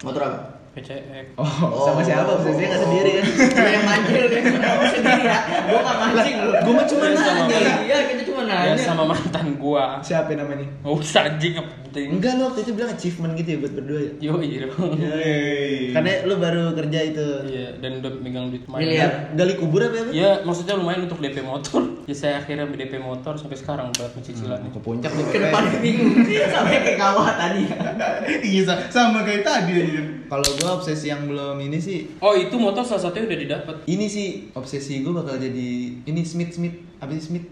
Motor 0.00 0.20
apa? 0.22 0.38
PCX 0.70 1.34
Oh, 1.34 1.82
sama 1.82 1.98
siapa? 2.00 2.30
Obsesinya 2.32 2.68
nggak 2.70 2.80
sendiri 2.80 3.10
kan? 3.12 3.24
Lu 3.26 3.68
yang 3.68 3.84
mancing 3.84 4.14
lu 4.14 4.28
yang 4.30 4.46
sendiri 4.86 5.22
ya. 5.26 5.38
Gua 5.66 5.78
enggak 5.82 5.96
mancing 5.98 6.36
lu. 6.38 6.50
Gua 6.54 6.72
mah 6.72 6.86
cuma 6.86 7.04
Iya, 7.04 7.20
nanya. 7.26 7.58
Iya, 7.82 7.96
kita 8.06 8.22
cuma 8.52 8.60
Ya 8.60 8.72
nanya. 8.72 8.82
sama 8.82 9.04
mantan 9.06 9.46
gua 9.54 9.84
Siapa 10.00 10.32
namanya? 10.32 10.66
Gak 10.80 10.92
usah 10.92 11.22
anjing 11.26 11.54
apa 11.54 11.70
penting 11.82 12.06
Enggak 12.12 12.32
lu 12.34 12.42
waktu 12.44 12.60
itu 12.60 12.72
bilang 12.72 12.90
achievement 12.90 13.32
gitu 13.34 13.48
ya 13.48 13.58
buat 13.58 13.72
berdua 13.72 13.98
ya. 13.98 14.10
Yo 14.20 14.32
iya 14.38 14.58
dong 14.64 14.92
Yeay. 14.94 15.90
Karena 15.90 16.10
lu 16.22 16.34
baru 16.36 16.62
kerja 16.72 16.98
itu. 17.04 17.26
Iya 17.46 17.66
dan 17.78 17.90
udah 17.98 18.12
megang 18.16 18.46
duit 18.48 18.62
lumayan 18.64 18.82
Miliar. 18.84 19.10
Gali 19.32 19.54
kubur 19.54 19.80
apa? 19.80 20.10
Ya 20.10 20.42
maksudnya 20.42 20.74
lumayan 20.74 21.04
untuk 21.04 21.18
DP 21.18 21.40
motor 21.40 21.82
Ya 22.10 22.14
saya 22.14 22.34
akhirnya 22.38 22.66
DP 22.66 22.98
motor 22.98 23.34
sampai 23.34 23.54
sekarang 23.54 23.90
buat 23.92 24.10
pencicilan 24.12 24.60
Ke 24.66 24.78
puncak. 24.78 25.10
Ke 25.10 25.38
depan 25.40 25.62
bingung 25.78 26.26
sampai 26.54 26.78
ke 26.80 26.92
kawah 26.94 27.30
tadi. 27.32 27.62
Iya 28.50 28.62
sa- 28.64 28.82
sama 28.88 29.22
kayak 29.22 29.42
tadi. 29.42 29.74
Kalau 30.26 30.46
gua 30.56 30.78
obsesi 30.78 31.06
yang 31.06 31.26
belum 31.26 31.58
ini 31.58 31.76
sih 31.76 32.06
Oh 32.18 32.32
itu 32.32 32.54
motor 32.54 32.80
salah 32.80 33.02
satunya 33.02 33.26
udah 33.26 33.40
didapat 33.40 33.74
ini 33.84 34.06
sih 34.06 34.28
obsesi 34.52 35.00
gue 35.00 35.10
bakal 35.10 35.34
jadi 35.34 35.68
ini 36.00 36.22
Smith 36.22 36.54
Smith 36.54 36.70
apa 36.96 37.10
sih 37.12 37.24
Smith 37.26 37.46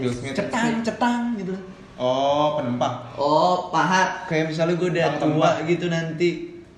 Will 0.00 0.10
Smith. 0.10 0.32
cetang 0.32 0.80
cetang 0.80 1.22
gitu 1.34 1.54
Oh, 1.94 2.56
penempah. 2.56 3.14
Oh, 3.14 3.68
pahat. 3.68 4.26
kayak 4.26 4.48
misalnya 4.48 4.74
gue 4.74 4.88
udah 4.90 5.06
tua 5.16 5.50
gitu 5.62 5.86
nanti 5.86 6.30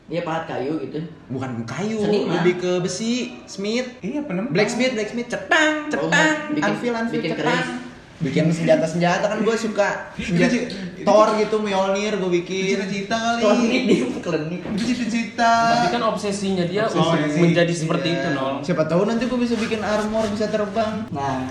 Iya 0.05 0.21
pahat 0.21 0.45
kayu 0.47 0.77
gitu. 0.83 1.01
bukan 1.29 1.65
kayu 1.65 1.97
Seniman. 1.99 2.37
lebih 2.37 2.55
ke 2.59 2.73
besi 2.79 3.13
Smith 3.45 3.89
Iya, 4.01 4.21
penempah. 4.23 4.53
blacksmith 4.53 4.93
blacksmith 4.93 5.29
cetang 5.29 5.87
Oh, 5.87 5.91
cetang 5.91 6.53
bikin- 6.53 6.65
anvil 6.67 6.93
anvil 6.95 7.19
bikin 7.19 7.31
cetang 7.33 7.45
keris. 7.47 7.69
Bikin 8.17 8.47
senjata 8.49 8.85
senjata 8.85 9.27
kan 9.27 9.39
gue 9.41 9.55
suka 9.55 10.15
senjata 10.15 10.55
Thor 11.03 11.35
gitu 11.35 11.59
Mjolnir 11.59 12.17
gue 12.17 12.31
bikin 12.33 12.79
Cita-cita 12.79 13.17
kali. 13.19 13.43
Klinik 13.43 13.83
di 13.85 13.95
klinik. 14.19 14.61
Itu 14.65 14.83
cita-cita. 14.87 15.53
Tapi 15.77 15.87
kan 15.91 16.03
obsesinya 16.07 16.65
dia 16.65 16.87
Obsesi. 16.87 17.03
untuk 17.03 17.43
menjadi 17.43 17.75
seperti 17.75 18.09
Iya. 18.09 18.17
itu 18.17 18.29
nol 18.33 18.55
siapa 18.61 18.83
tahu 18.85 19.03
nanti 19.05 19.25
gue 19.25 19.37
bisa 19.37 19.55
bikin 19.55 19.81
armor 19.81 20.25
bisa 20.29 20.47
terbang 20.47 21.05
Nah, 21.11 21.45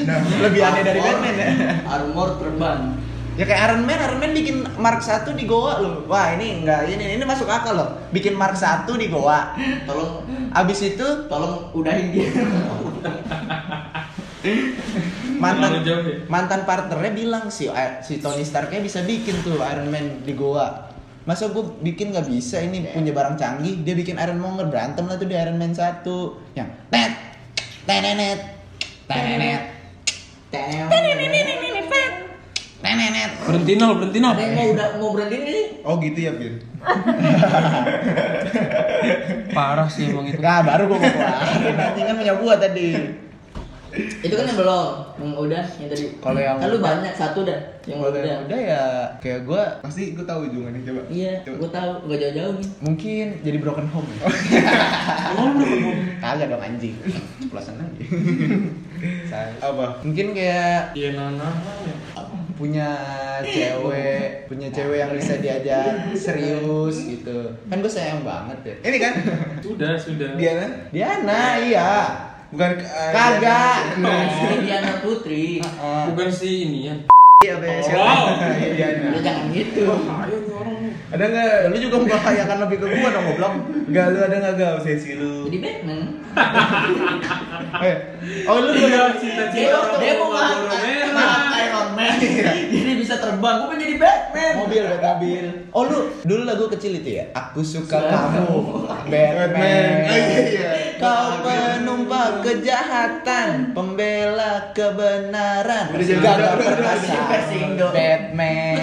Nah, 0.00 0.18
lebih 0.40 0.60
aneh 0.60 0.82
dari 0.82 0.98
Batman 0.98 1.34
ya 1.34 1.50
Armor 1.86 2.28
terbang. 2.36 2.80
Ya 3.38 3.46
kayak 3.46 3.62
Iron 3.62 3.82
Man, 3.82 3.96
Iron 3.96 4.18
Man 4.18 4.32
bikin 4.32 4.56
Mark 4.76 5.00
1 5.00 5.32
di 5.32 5.44
Goa 5.44 5.78
loh. 5.78 6.04
Wah, 6.04 6.34
ini 6.34 6.60
enggak 6.60 6.84
ini 6.86 7.14
ini 7.14 7.24
masuk 7.24 7.46
akal 7.46 7.72
loh. 7.72 7.88
Bikin 8.10 8.34
Mark 8.34 8.52
1 8.52 8.84
di 8.92 9.06
Goa. 9.06 9.54
Tolong 9.84 10.26
Abis 10.50 10.80
itu 10.84 11.06
tolong 11.24 11.70
udahin 11.72 12.10
dia. 12.10 12.26
mantan 15.40 15.80
jauh 15.82 16.04
ya? 16.04 16.16
mantan 16.28 16.60
partnernya 16.68 17.12
bilang 17.16 17.44
si 17.48 17.66
si 18.04 18.20
Tony 18.20 18.44
Starknya 18.44 18.84
bisa 18.84 19.00
bikin 19.02 19.40
tuh 19.40 19.56
Iron 19.58 19.88
Man 19.88 20.22
di 20.22 20.36
Goa. 20.36 20.92
Masa 21.24 21.52
gue 21.52 21.64
bikin 21.84 22.12
nggak 22.12 22.28
bisa 22.28 22.60
ini 22.60 22.84
punya 22.92 23.12
barang 23.12 23.36
canggih 23.36 23.84
dia 23.84 23.94
bikin 23.96 24.20
Iron 24.20 24.40
Monger 24.40 24.68
berantem 24.68 25.04
lah 25.04 25.16
tuh 25.20 25.28
di 25.28 25.36
Iron 25.36 25.60
Man 25.60 25.72
1 25.72 26.04
yang 26.56 26.68
net 26.92 27.12
tenenet 27.84 28.40
tenenet 29.08 29.62
tenenet 32.80 33.30
Berhenti 33.44 33.76
nol, 33.76 33.92
berhenti 33.98 34.18
nol 34.22 34.32
Ada 34.32 34.42
yang 34.46 34.54
mau 34.56 34.66
udah 34.72 34.88
mau 34.96 35.10
berhenti 35.12 35.36
nih? 35.42 35.60
Oh 35.84 36.00
gitu 36.00 36.18
ya, 36.22 36.32
Pin. 36.32 36.54
Parah 39.56 39.88
sih 39.90 40.08
emang 40.08 40.30
itu 40.30 40.40
Nggak, 40.40 40.60
baru 40.64 40.88
gue 40.88 40.96
mau 40.96 41.10
keluarin 41.10 41.76
anjing 41.76 42.06
kan 42.08 42.16
punya 42.16 42.34
gua 42.40 42.56
tadi. 42.56 42.88
Itu 44.20 44.34
kan 44.34 44.44
yang 44.44 44.58
belum, 44.58 44.88
yang 45.16 45.32
udah, 45.34 45.64
yang 45.76 45.88
tadi. 45.88 46.04
Kalau 46.18 46.36
yang 46.36 46.56
kan 46.60 46.68
lu 46.68 46.78
banyak 46.78 47.14
satu 47.16 47.40
dah, 47.42 47.56
yang 47.84 47.98
udah. 47.98 48.20
yang 48.20 48.40
udah 48.44 48.60
ya 48.60 48.82
kayak 49.16 49.48
gua 49.48 49.62
Pasti 49.80 50.12
gue 50.12 50.24
tahu 50.24 50.40
ujungannya 50.46 50.84
coba. 50.84 51.00
Iya, 51.08 51.32
gua 51.46 51.70
tahu, 51.70 51.90
gak 52.04 52.18
jauh-jauh 52.20 52.52
nih. 52.54 52.68
mungkin 52.80 53.26
jadi 53.40 53.58
broken 53.58 53.88
home 53.88 54.08
ya. 54.12 54.28
Kagak 56.20 56.48
dong 56.48 56.60
anjing. 56.60 56.94
Ceplosan 57.40 57.80
aja. 57.80 58.02
Saya- 59.24 59.56
Apa? 59.58 60.04
Mungkin 60.04 60.36
kayak 60.36 60.92
Iya 60.92 61.16
nana 61.16 61.48
ya 61.80 61.94
punya 62.60 62.88
cewek, 63.40 64.44
punya 64.44 64.68
cewek 64.68 65.00
yang 65.00 65.16
bisa 65.16 65.40
diajak 65.40 66.12
serius 66.12 67.08
gitu. 67.08 67.56
Kan 67.72 67.80
gue 67.80 67.88
sayang 67.88 68.20
banget 68.20 68.58
ya. 68.62 68.74
Ini 68.84 68.96
kan 69.00 69.12
Sudah, 69.64 69.96
sudah 69.96 70.36
Diana. 70.36 70.68
Diana, 70.92 71.40
iya. 71.56 71.92
Bukan 72.50 72.70
eh, 72.82 73.10
Kagak. 73.14 74.02
Ini 74.02 74.56
Diana 74.66 74.92
Putri. 74.98 75.62
Heeh. 75.62 76.02
Bukan 76.10 76.28
si 76.34 76.66
ini 76.66 76.90
ya 76.90 76.94
Iya, 77.40 77.56
siapa? 77.80 78.04
Wow. 78.04 78.36
Iya, 78.52 78.68
Diana. 78.76 79.16
Lu 79.16 79.18
jangan 79.24 79.44
gitu. 79.48 79.88
Ayo 79.88 79.96
nih 79.96 80.10
orang 80.20 80.36
nih 80.36 80.39
Ada 81.10 81.24
nggak? 81.26 81.42
Ya, 81.44 81.66
Lu 81.66 81.76
juga 81.76 81.96
membahayakan 82.00 82.56
lebih 82.66 82.76
ke 82.78 82.86
gua 82.86 83.08
dong, 83.10 83.24
goblok. 83.26 83.52
Nggak 83.90 84.06
lu 84.14 84.18
ada 84.22 84.36
nggak 84.38 84.52
gak 84.54 84.70
obsesi 84.78 85.10
lu? 85.18 85.50
Jadi 85.50 85.58
Batman. 85.58 86.00
Eh, 87.80 87.96
Oh, 88.44 88.60
lu 88.60 88.70
juga 88.70 89.16
cita 89.16 89.48
Dia, 89.50 89.72
dia 89.96 90.12
mau 90.20 90.30
Iron 91.56 91.88
Man. 91.96 92.14
Jadi 92.70 92.92
bisa 92.94 93.18
terbang. 93.18 93.56
Gua 93.58 93.68
pengen 93.68 93.82
jadi 93.82 93.96
Batman. 93.98 94.52
mobil 94.60 94.82
buat 94.84 95.02
mobil. 95.02 95.44
Oh 95.70 95.82
lu 95.86 95.98
dulu 96.22 96.42
lagu 96.44 96.64
kecil 96.68 97.02
itu 97.02 97.10
ya? 97.18 97.24
Aku 97.32 97.64
suka 97.64 97.98
kamu, 97.98 98.86
Batman. 99.08 99.88
Oh, 100.06 100.14
iya, 100.14 100.40
iya. 100.46 100.70
Kau 101.00 101.40
penumpak 101.40 102.44
kejahatan, 102.44 103.72
pembela 103.72 104.70
kebenaran. 104.76 105.90
Udah, 105.90 106.04
udah, 106.04 106.32
udah, 106.36 106.50
udah, 106.54 106.70
udah, 106.76 106.94
versi 107.32 107.56
Indo. 107.56 107.88
Batman. 107.90 108.76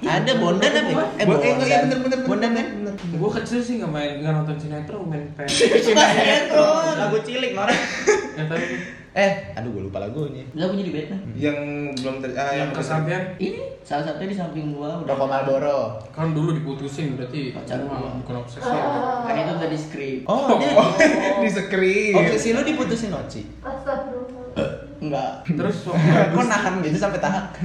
Ada 0.00 0.32
Bondan 0.34 0.72
apa? 0.72 0.88
ya? 0.88 1.04
Eh, 1.14 1.24
Bo- 1.24 1.36
eh, 1.36 1.52
iya, 1.60 1.78
bener, 1.82 1.98
bener, 2.00 2.18
bener. 2.18 2.18
Bondan 2.24 2.50
kan? 2.52 2.66
Gue 3.10 3.30
kecil 3.34 3.60
sih 3.60 3.74
nggak 3.76 3.90
main 3.90 4.12
nggak 4.18 4.32
nonton 4.32 4.56
sinetron 4.56 5.04
main 5.04 5.24
pen 5.32 5.44
sinetron. 5.86 6.94
Lagu 6.96 7.18
cilik, 7.20 7.52
Nora. 7.52 7.74
Nggak 8.32 8.46
tahu 8.46 8.60
Eh, 9.10 9.32
aduh 9.52 9.74
gue 9.74 9.82
lupa 9.82 9.98
lagunya. 9.98 10.46
Aku 10.54 10.70
jadi 10.72 10.94
Batman. 10.94 11.18
Yang 11.34 11.58
belum 11.98 12.16
ter 12.22 12.30
ah, 12.32 12.54
yang 12.54 12.70
kesampaian 12.70 13.34
Ini 13.36 13.58
salah 13.82 14.06
satunya 14.06 14.30
di 14.30 14.38
samping 14.38 14.70
gua 14.70 15.02
udah 15.02 15.10
Rokok 15.10 15.26
Marlboro. 15.26 15.78
kan 16.08 16.30
dulu 16.30 16.54
diputusin 16.54 17.18
berarti 17.18 17.50
Pacar 17.50 17.82
gua. 17.82 18.14
bukan 18.16 18.36
obsesi 18.38 18.70
kan 18.70 19.34
itu 19.34 19.52
udah 19.52 19.66
di 19.66 19.78
skrip. 19.78 20.18
Oh, 20.24 20.54
dia 20.54 20.70
di 21.42 21.50
screen. 21.50 22.14
obsesi 22.16 22.54
lu 22.54 22.62
diputusin 22.62 23.10
Oci. 23.10 23.42
Enggak. 25.00 25.48
terus 25.48 25.88
Kok 26.36 26.44
nahan 26.44 26.80
gitu 26.80 26.94
sampai 26.94 27.16
tahap? 27.18 27.56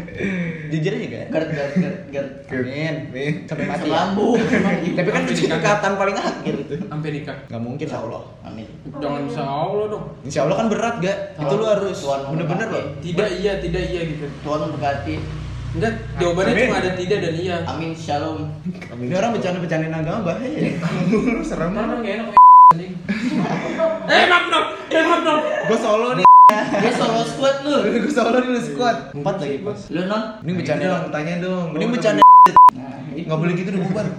Jujur 0.70 0.88
aja 0.90 1.06
gak? 1.06 1.26
Gerd 1.30 1.50
gerd 1.52 1.74
gerd 1.76 1.98
gerd. 2.10 2.30
Amin. 2.48 3.34
Sampai 3.44 3.66
mati. 3.66 3.86
ya? 3.86 3.94
Lambung. 3.94 4.40
Tapi 4.98 5.10
kan 5.10 5.22
itu 5.26 5.44
ikatan 5.46 5.92
paling 5.94 6.16
akhir 6.16 6.54
itu. 6.58 6.76
sampai 6.82 7.10
nikah 7.12 7.36
Gak 7.46 7.60
mungkin 7.60 7.86
Insya 7.86 8.00
Allah. 8.02 8.22
Amin. 8.42 8.68
jangan 8.96 9.22
bisa 9.26 9.44
Allah 9.44 9.86
dong 9.90 10.06
Insya 10.22 10.40
Allah 10.44 10.56
kan 10.56 10.68
berat 10.68 10.96
gak? 11.00 11.18
Itu 11.36 11.54
lu 11.54 11.66
harus 11.66 11.98
bener-bener 12.02 12.68
loh. 12.70 12.86
tidak 13.00 13.28
iya 13.36 13.54
tidak 13.60 13.84
iya 13.84 14.02
gitu 14.06 14.26
Tuhan 14.40 14.60
memberkati. 14.66 15.16
enggak 15.76 15.92
jawabannya 16.16 16.54
Amin. 16.56 16.66
cuma 16.66 16.80
ada 16.80 16.92
tidak 16.96 17.18
dan 17.20 17.34
iya 17.36 17.56
Amin. 17.66 17.92
Shalom. 17.92 18.48
Ini 18.96 19.12
orang 19.14 19.32
bercanda-bercandain 19.36 19.92
agama 19.94 20.20
bahaya. 20.26 20.72
Serem 21.44 21.70
Mana 21.70 22.00
banget. 22.00 22.00
nggak 22.00 22.16
enak 22.16 22.28
eh 24.06 24.24
maaf 24.26 24.46
dong 24.48 24.68
eh 24.90 25.04
maaf 25.04 25.22
dong 25.22 25.42
Gue 25.66 25.78
solo 25.78 26.10
nih. 26.14 26.25
Dia 26.76 26.92
solo 26.92 27.22
squad 27.24 27.56
lu. 27.62 27.76
Gue 28.04 28.12
solo 28.12 28.38
nih 28.38 28.50
lu 28.50 28.62
squad. 28.62 28.98
Empat 29.12 29.36
lagi 29.38 29.58
pas. 29.60 29.80
Lu 29.90 30.02
non? 30.06 30.24
Ini 30.40 30.52
bercanda 30.54 30.86
dong, 30.86 31.04
tanya 31.10 31.34
dong. 31.40 31.66
Ini 31.74 31.86
bercanda. 31.88 32.22
Nah, 32.76 32.96
itu. 33.10 33.26
Nggak 33.26 33.40
boleh 33.40 33.54
gitu 33.54 33.70
udah 33.70 33.82
bubar. 33.84 34.06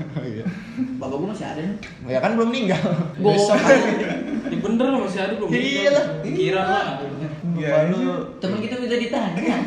Bapak 0.96 1.16
gua 1.16 1.28
masih 1.30 1.46
ada 1.46 1.60
nih. 1.60 1.76
Ya 2.08 2.18
kan 2.18 2.30
belum 2.34 2.48
meninggal. 2.48 2.80
Besok 3.16 3.58
ya 3.60 3.76
bener 4.66 4.86
lah 4.88 5.00
masih 5.00 5.20
ada 5.20 5.32
belum 5.36 5.48
Iya 5.48 5.90
lah. 5.90 6.04
kira 6.24 6.62
lah 6.62 6.84
Iya, 7.54 7.88
lu. 7.88 8.34
temen 8.36 8.58
kita 8.58 8.74
minta 8.76 8.96
ditanya. 8.96 9.58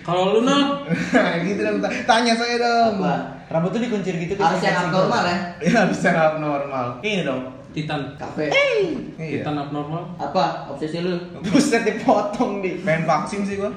kalau 0.00 0.34
lu 0.34 0.40
nol 0.42 0.84
gitu 1.40 1.60
dong. 1.60 1.78
ta- 1.78 1.92
Tanya 2.04 2.34
saya 2.34 2.56
dong. 2.56 2.94
Apa? 2.98 3.14
Rambut 3.48 3.70
tuh 3.72 3.80
dikuncir 3.80 4.14
gitu 4.16 4.32
Harus 4.36 4.60
yang 4.60 4.76
abnormal 4.80 5.22
ya. 5.24 5.36
Ya 5.60 5.80
bisa 5.86 6.08
abnormal. 6.10 6.86
Ini 7.00 7.22
dong. 7.22 7.42
Titan 7.70 8.00
Kafe. 8.14 8.50
Iya. 9.14 9.40
titan 9.40 9.54
abnormal 9.56 10.14
Apa? 10.16 10.66
Obsesi 10.68 11.00
lu? 11.00 11.14
Buset 11.44 11.82
dipotong 11.82 12.60
di. 12.60 12.82
Pengen 12.82 13.06
vaksin 13.06 13.42
sih 13.42 13.56
gua. 13.56 13.70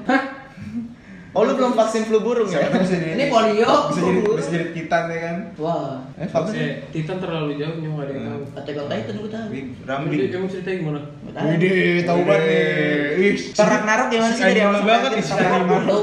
Oh 1.34 1.42
lu 1.42 1.58
belum 1.58 1.74
vaksin 1.74 2.06
flu 2.06 2.22
burung 2.22 2.46
ya? 2.46 2.70
Jadi 2.70 3.18
Ini 3.18 3.26
polio. 3.26 3.66
bisa 3.90 4.00
jadi 4.00 4.20
bisa 4.22 4.50
jadi 4.54 4.66
titan 4.70 5.02
ya 5.10 5.18
kan? 5.18 5.36
Wah. 5.58 5.98
Eh 6.14 6.30
vaksin. 6.30 6.54
eh, 6.54 6.72
titan 6.94 7.18
terlalu 7.18 7.58
jauh 7.58 7.74
nyawa 7.74 8.06
ada 8.06 8.12
yang 8.14 8.24
tahu 8.24 8.42
Attack 8.54 8.76
on 8.78 8.86
Titan 8.86 9.14
gua 9.18 9.30
tahu. 9.34 9.46
Rambing. 9.82 10.30
kamu 10.30 10.46
ceritanya 10.46 10.76
gimana 10.78 11.00
Gua 11.02 11.32
tahu. 11.34 12.18
Banget 12.22 12.46
nih. 12.46 13.26
Ih, 13.26 13.34
Tarak 13.50 13.82
narok 13.82 14.06
gimana 14.10 14.30
sih 14.30 14.42
dari 14.46 14.60
awal 14.62 14.82
banget 14.86 15.10
nih. 15.10 15.24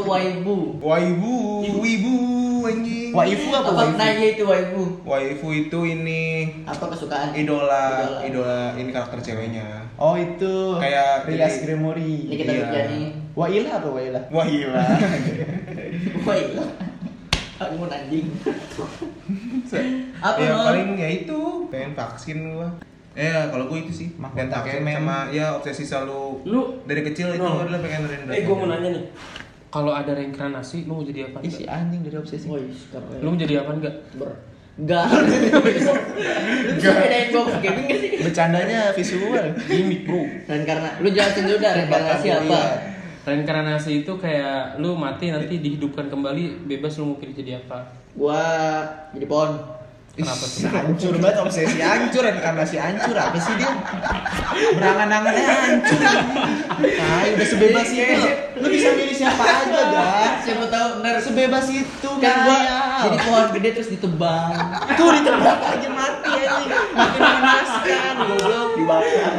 waibu. 0.04 0.58
Waibu, 0.84 1.36
wibu 1.80 2.41
anjing. 2.64 3.10
Waifu 3.12 3.50
apa 3.50 3.62
Apa 3.64 3.72
waifu? 3.82 3.96
nanya 3.96 4.28
itu 4.30 4.44
waibu? 4.44 4.84
Waifu 5.04 5.48
itu 5.52 5.80
ini 5.84 6.22
Apa 6.64 6.86
kesukaan? 6.88 7.34
idola, 7.34 7.86
idola 8.22 8.74
ini 8.74 8.90
karakter 8.90 9.20
ceweknya. 9.22 9.86
Oh 9.96 10.14
itu 10.14 10.76
Kayak 10.76 11.26
Rias 11.26 11.56
Gremori. 11.60 12.26
Ini 12.26 12.36
kita 12.38 12.52
Iya. 12.52 12.62
Nurjani. 12.64 13.02
Wailah 13.32 13.74
apa 13.76 13.88
gila. 13.90 14.22
Wah 14.30 14.46
iya. 14.46 14.70
Kamu 17.58 17.86
anjing. 17.86 18.26
Apa 20.18 20.38
ya 20.38 20.54
paling 20.58 20.90
ya 20.96 21.10
itu 21.16 21.40
pengen 21.70 21.94
vaksin 21.94 22.38
gua. 22.52 22.70
Ya 23.12 23.46
kalau 23.46 23.68
gua 23.68 23.78
itu 23.78 23.92
sih 23.94 24.08
Mahkota 24.16 24.34
pengen 24.34 24.50
vaksin 24.52 24.80
kemen. 24.82 24.96
sama 24.98 25.18
ya 25.30 25.46
obsesi 25.52 25.84
selalu 25.84 26.42
lu 26.44 26.62
dari 26.84 27.04
kecil 27.04 27.30
itu 27.30 27.40
No. 27.40 27.60
adalah 27.60 27.80
pengen 27.80 28.08
render. 28.08 28.32
eh 28.32 28.42
gue 28.42 28.56
mau 28.56 28.66
nanya 28.66 28.90
nih 28.90 29.04
kalau 29.72 29.92
ada 29.92 30.12
reinkarnasi 30.12 30.84
lu 30.84 30.94
mau 30.94 31.04
jadi 31.04 31.26
apa 31.26 31.40
Ih 31.40 31.50
si 31.50 31.64
enggak? 31.64 31.80
anjing 31.80 32.02
dari 32.04 32.18
obsesi. 32.18 32.46
Woi, 32.46 32.68
sekarang. 32.70 33.08
lu 33.18 33.28
mau 33.28 33.38
jadi 33.38 33.54
apa 33.58 33.72
enggak 33.74 33.96
ber 34.14 34.32
Enggak. 34.74 35.04
Bisa 36.72 36.90
bedain 36.94 37.28
gua 37.30 37.44
gaming 37.60 37.86
gak 37.88 38.00
sih? 38.00 38.10
Bercandanya 38.22 38.80
visual. 38.92 39.46
gimmick 39.66 40.02
bro 40.04 40.24
Dan 40.46 40.64
karena 40.64 40.90
lu 40.98 41.08
jelasin 41.08 41.44
dulu 41.44 41.58
dah 41.58 41.72
reinkarnasi 41.74 42.28
apa? 42.30 42.62
reinkarnasi 43.22 43.92
itu 44.02 44.14
kayak 44.18 44.78
lu 44.78 44.96
mati 44.96 45.30
nanti 45.30 45.56
dihidupkan 45.56 46.08
kembali 46.08 46.66
bebas 46.66 46.98
lu 46.98 47.06
mau 47.06 47.18
pilih 47.18 47.36
jadi 47.36 47.60
apa 47.60 47.86
Gua 48.12 48.42
jadi 49.12 49.26
pohon. 49.26 49.52
Kenapa 50.12 50.44
tuh 50.44 50.68
Hancur 50.68 51.14
banget 51.24 51.38
obsesi 51.40 51.80
hancur 51.80 52.22
reinkarnasi 52.28 52.76
hancur 52.76 53.16
apa 53.16 53.38
sih 53.40 53.54
dia? 53.56 53.72
Berangan-angannya 54.76 55.44
hancur. 55.48 56.00
Nah, 56.82 57.22
udah 57.32 57.48
sebebas 57.48 57.88
itu. 57.96 58.28
Lu 58.60 58.68
bisa 58.68 58.90
milih 58.92 59.16
siapa 59.16 59.44
aja 59.44 59.82
dah. 59.92 60.36
Siapa 60.44 60.66
tahu 60.68 60.88
ntar 61.00 61.16
Sebebas 61.22 61.68
itu 61.72 62.10
kan 62.20 62.36
gua 62.44 62.60
jadi 63.08 63.18
pohon 63.24 63.48
gede 63.56 63.70
terus 63.72 63.90
ditebang. 63.96 64.52
Tuh 65.00 65.10
ditebak 65.16 65.58
aja 65.64 65.90
mati 65.90 66.34
aja. 66.44 66.78
Makin 66.92 67.20
mengenaskan 67.22 68.14
goblok 68.28 68.70
dibakar. 68.76 69.34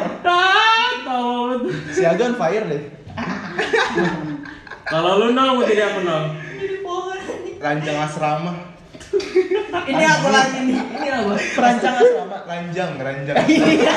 Si 1.92 2.00
Aga 2.08 2.22
on 2.32 2.34
fire 2.40 2.64
deh. 2.64 2.82
kalau 4.88 5.20
lu 5.20 5.36
nol 5.36 5.60
mau 5.60 5.64
jadi 5.68 5.84
apa 5.84 6.00
nol 6.00 6.24
Jadi 6.56 6.76
pohon. 6.80 7.18
Ranjang 7.60 7.98
asrama. 8.08 8.72
Ini 9.82 10.04
apa 10.04 10.28
lagi 10.32 10.58
nih? 10.64 10.78
Ini 10.80 11.08
apa? 11.12 11.32
Perancang 11.52 11.94
asrama. 12.00 12.38
Ranjang, 12.48 12.90
ranjang. 12.96 13.36
Iya. 13.44 13.94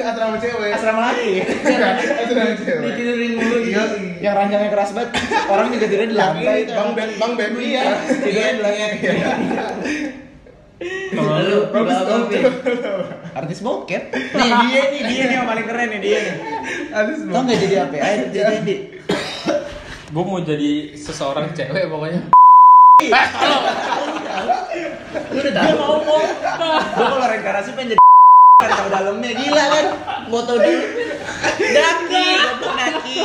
asrama 0.00 0.36
cewek. 0.40 0.70
Asrama 0.72 1.00
laki. 1.12 1.30
asrama 1.44 2.52
cewek. 2.56 2.82
Ditidurin 2.88 3.32
mulu 3.36 3.56
Iya. 3.60 3.82
gitu. 3.84 3.96
Yang 4.24 4.34
ranjangnya 4.36 4.70
keras 4.72 4.90
banget. 4.96 5.10
Orang 5.48 5.66
juga 5.72 5.86
tidur 5.88 6.06
di 6.08 6.16
lantai. 6.16 6.58
Bang 6.72 6.90
Ben, 6.96 7.10
Bang 7.20 7.32
Ben. 7.36 7.50
Iya, 7.56 7.82
tidurnya 8.08 8.52
di 8.52 8.62
lantai. 8.64 8.88
kalau 11.12 11.36
lu 11.44 11.58
kopi. 11.68 12.36
Artis 13.36 13.60
bokep. 13.60 14.02
Nih 14.16 14.50
dia 14.64 14.82
nih, 14.88 15.02
dia 15.04 15.22
nih 15.28 15.36
yang 15.36 15.48
paling 15.48 15.66
keren 15.68 15.88
nih 15.92 16.00
dia 16.00 16.18
nih. 16.24 16.34
Aduh, 16.96 17.16
Tau 17.28 17.40
nggak 17.44 17.58
jadi 17.60 17.74
apa? 17.84 17.94
Ayo 18.00 18.24
jadi 18.32 18.56
di. 18.64 18.76
gue 20.10 20.24
mau 20.26 20.42
jadi 20.42 20.98
seseorang 20.98 21.54
cewek 21.54 21.86
pokoknya 21.86 22.34
Lu 25.30 25.38
udah 25.40 25.54
tahu? 25.54 25.72
ngomong. 25.76 26.24
Gua 26.94 27.06
kalau 27.10 27.26
reinkarnasi 27.26 27.70
pengen 27.74 27.88
jadi 27.94 28.02
kan 28.62 28.70
tahu 28.76 28.88
dalamnya 28.92 29.30
gila 29.34 29.64
kan. 29.72 29.86
Foto 30.30 30.52
dulu. 30.60 30.80
Daki, 31.60 32.26
goblok 32.38 32.72
daki. 32.76 33.18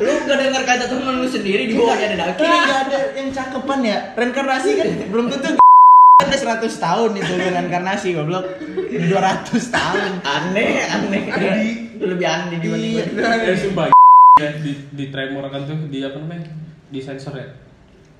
Lu 0.00 0.10
gak 0.26 0.36
denger 0.40 0.62
kata 0.64 0.84
temen 0.88 1.14
lu 1.20 1.28
sendiri 1.28 1.62
di 1.68 1.74
bawahnya 1.76 2.06
ada 2.12 2.16
daki. 2.28 2.42
Ini 2.42 2.58
nggak 2.64 2.80
ada 2.88 2.98
yang 3.16 3.28
cakepan 3.30 3.80
ya. 3.84 3.98
Reinkarnasi 4.16 4.70
kan 4.78 4.88
belum 5.10 5.26
tentu 5.30 5.48
ada 6.24 6.36
100 6.36 6.68
tahun 6.68 7.10
itu 7.16 7.32
lu 7.36 7.46
reinkarnasi 7.48 8.06
goblok. 8.16 8.44
200 8.90 9.76
tahun. 9.76 10.10
Aneh, 10.26 10.72
aneh. 10.88 11.22
Lu 12.00 12.04
lebih 12.16 12.26
aneh 12.26 12.58
dibanding 12.58 12.92
gue. 12.96 13.04
ya 13.20 13.54
sumpah 13.54 13.92
di 14.40 14.72
di 14.96 15.04
tremor 15.12 15.52
kan 15.52 15.68
tuh 15.68 15.76
di 15.92 16.00
apa 16.00 16.16
namanya 16.16 16.48
di 16.88 17.00
sensor 17.04 17.36
ya 17.36 17.48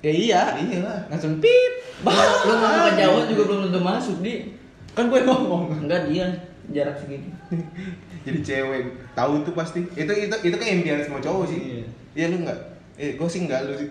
Ya 0.01 0.11
iya. 0.11 0.41
Iya 0.57 0.79
lah. 0.81 0.99
Langsung 1.07 1.37
pip. 1.37 1.73
Bah, 2.01 2.17
lu 2.45 2.57
ngomong 2.57 2.89
ke 2.89 2.93
Jawa 2.97 3.19
juga 3.29 3.41
belum 3.45 3.59
tentu 3.69 3.79
masuk 3.79 4.17
di. 4.25 4.57
Kan 4.97 5.07
gue 5.07 5.21
ngomong. 5.21 5.69
Enggak 5.77 6.09
dia 6.09 6.25
jarak 6.73 6.97
segini. 6.97 7.29
Jadi 8.25 8.39
cewek 8.41 8.81
tahu 9.13 9.45
tuh 9.45 9.53
pasti. 9.53 9.85
Itu 9.93 10.09
itu 10.09 10.35
itu 10.41 10.55
kan 10.57 10.67
impian 10.67 11.01
semua 11.05 11.21
cowok 11.21 11.45
sih. 11.49 11.85
Iya 12.17 12.33
lu 12.33 12.41
enggak? 12.41 12.57
Eh, 12.97 13.17
gue 13.17 13.27
sih 13.29 13.45
enggak 13.45 13.69
lu 13.69 13.73
sih. 13.77 13.87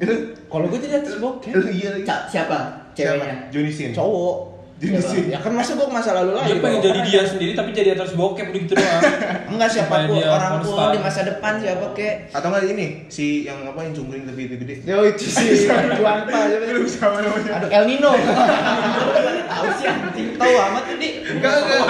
Kalau 0.46 0.66
gue 0.66 0.78
jadi 0.78 1.02
artis 1.02 1.18
bokep. 1.22 1.54
Lu 1.54 1.66
iya. 1.70 1.90
Ca- 2.02 2.26
siapa? 2.26 2.58
Ceweknya. 2.94 3.50
Johnny 3.54 3.70
Sin. 3.70 3.94
Cowok. 3.94 4.49
Johnny 4.80 5.28
Ya 5.28 5.36
kan 5.36 5.52
masa 5.52 5.76
gue 5.76 5.84
masa 5.86 6.10
lalu 6.14 6.32
lagi. 6.32 6.46
dia 6.48 6.56
pengen 6.58 6.80
jadi 6.80 7.00
dia 7.04 7.22
sendiri 7.22 7.52
tapi 7.52 7.70
jadi 7.70 7.92
atas 7.92 8.16
bokep 8.16 8.48
udah 8.48 8.60
gitu 8.60 8.72
doang 8.80 9.02
Enggak 9.46 9.68
siapa 9.70 9.94
pun 10.08 10.16
orang 10.18 10.54
tua 10.60 10.84
di 10.88 10.98
masa 10.98 11.20
depan 11.22 11.52
siapa 11.60 11.86
kek. 11.92 12.32
Atau 12.32 12.48
enggak 12.48 12.64
ini 12.66 12.86
si 13.06 13.44
yang 13.44 13.60
apa 13.62 13.76
yang 13.82 13.92
cungkring 13.92 14.24
tapi 14.24 14.48
gede. 14.48 14.74
Yo 14.82 15.04
itu 15.04 15.26
sih 15.26 15.68
Juan 16.00 16.24
Pa 16.24 16.48
siapa 16.48 16.64
Lu 16.70 16.88
sih? 16.88 16.96
sama 16.96 17.20
namanya. 17.20 17.60
Aduh 17.60 17.68
El 17.68 17.84
Nino. 17.86 18.12
Tahu 19.50 19.66
sih 19.76 19.86
anjing. 19.86 20.28
Tahu 20.34 20.54
amat 20.56 20.82
tuh 20.82 20.96
di. 20.96 21.08
Enggak 21.28 21.52
enggak. 21.52 21.80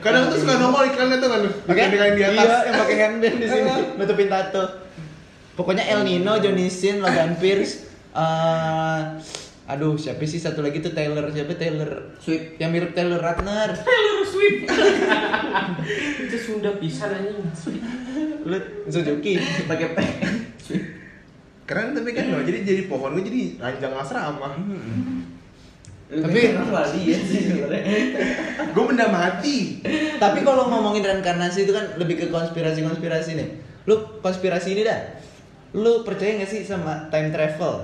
Kadang 0.00 0.22
tuh 0.32 0.38
suka 0.40 0.54
nongol 0.56 0.84
iklannya 0.88 1.16
tuh 1.20 1.28
kan 1.28 1.38
lu. 1.44 1.50
Iklan 1.68 2.12
di 2.16 2.22
atas. 2.24 2.40
Iya, 2.40 2.56
yang 2.64 2.74
pakai 2.80 2.96
handband 2.96 3.36
di 3.36 3.46
sini 3.46 3.72
nutupin 3.94 4.28
tato. 4.32 4.64
Pokoknya 5.52 5.84
El 5.86 6.04
Nino, 6.04 6.36
Johnny 6.36 6.68
Sin, 6.68 7.00
Logan 7.00 7.32
Pierce, 7.36 7.88
eh 8.12 9.00
aduh 9.66 9.98
siapa 9.98 10.22
sih 10.22 10.38
satu 10.38 10.62
lagi 10.62 10.78
tuh 10.78 10.94
Taylor 10.94 11.26
siapa 11.28 11.54
Taylor 11.54 12.14
Sweep. 12.16 12.54
yang 12.56 12.70
mirip 12.70 12.94
Taylor 12.94 13.18
Ratner 13.18 13.74
Taylor 13.74 14.22
Swift 14.22 14.62
itu 16.22 16.36
Sunda 16.38 16.70
pisan 16.78 17.10
anjing 17.10 17.42
lu 18.48 18.58
Suzuki 18.86 19.34
Pakai 19.66 19.88
P. 19.90 19.98
Keren 21.66 21.98
tapi 21.98 22.14
kan 22.14 22.30
no, 22.30 22.38
jadi 22.40 22.62
jadi 22.62 22.86
pohon 22.86 23.18
gue 23.18 23.26
jadi 23.26 23.58
ranjang 23.58 23.90
asrama. 23.90 24.54
Tapi- 26.06 26.54
normal 26.54 26.86
dia 26.94 27.18
sih 27.18 27.50
sebenarnya. 27.50 27.82
Gue 28.70 28.84
benda 28.86 29.10
mati. 29.10 29.82
tapi 30.14 30.46
kalau 30.46 30.70
ngomongin 30.70 31.02
reinkarnasi 31.02 31.66
itu 31.66 31.74
kan 31.74 31.98
lebih 31.98 32.22
ke 32.22 32.26
konspirasi 32.30 32.86
konspirasi 32.86 33.34
nih 33.34 33.48
Lu 33.82 33.98
konspirasi 34.22 34.78
ini 34.78 34.86
dah. 34.86 35.18
Lu 35.74 36.06
percaya 36.06 36.38
nggak 36.38 36.46
sih 36.46 36.62
sama 36.62 37.10
time 37.10 37.34
travel? 37.34 37.82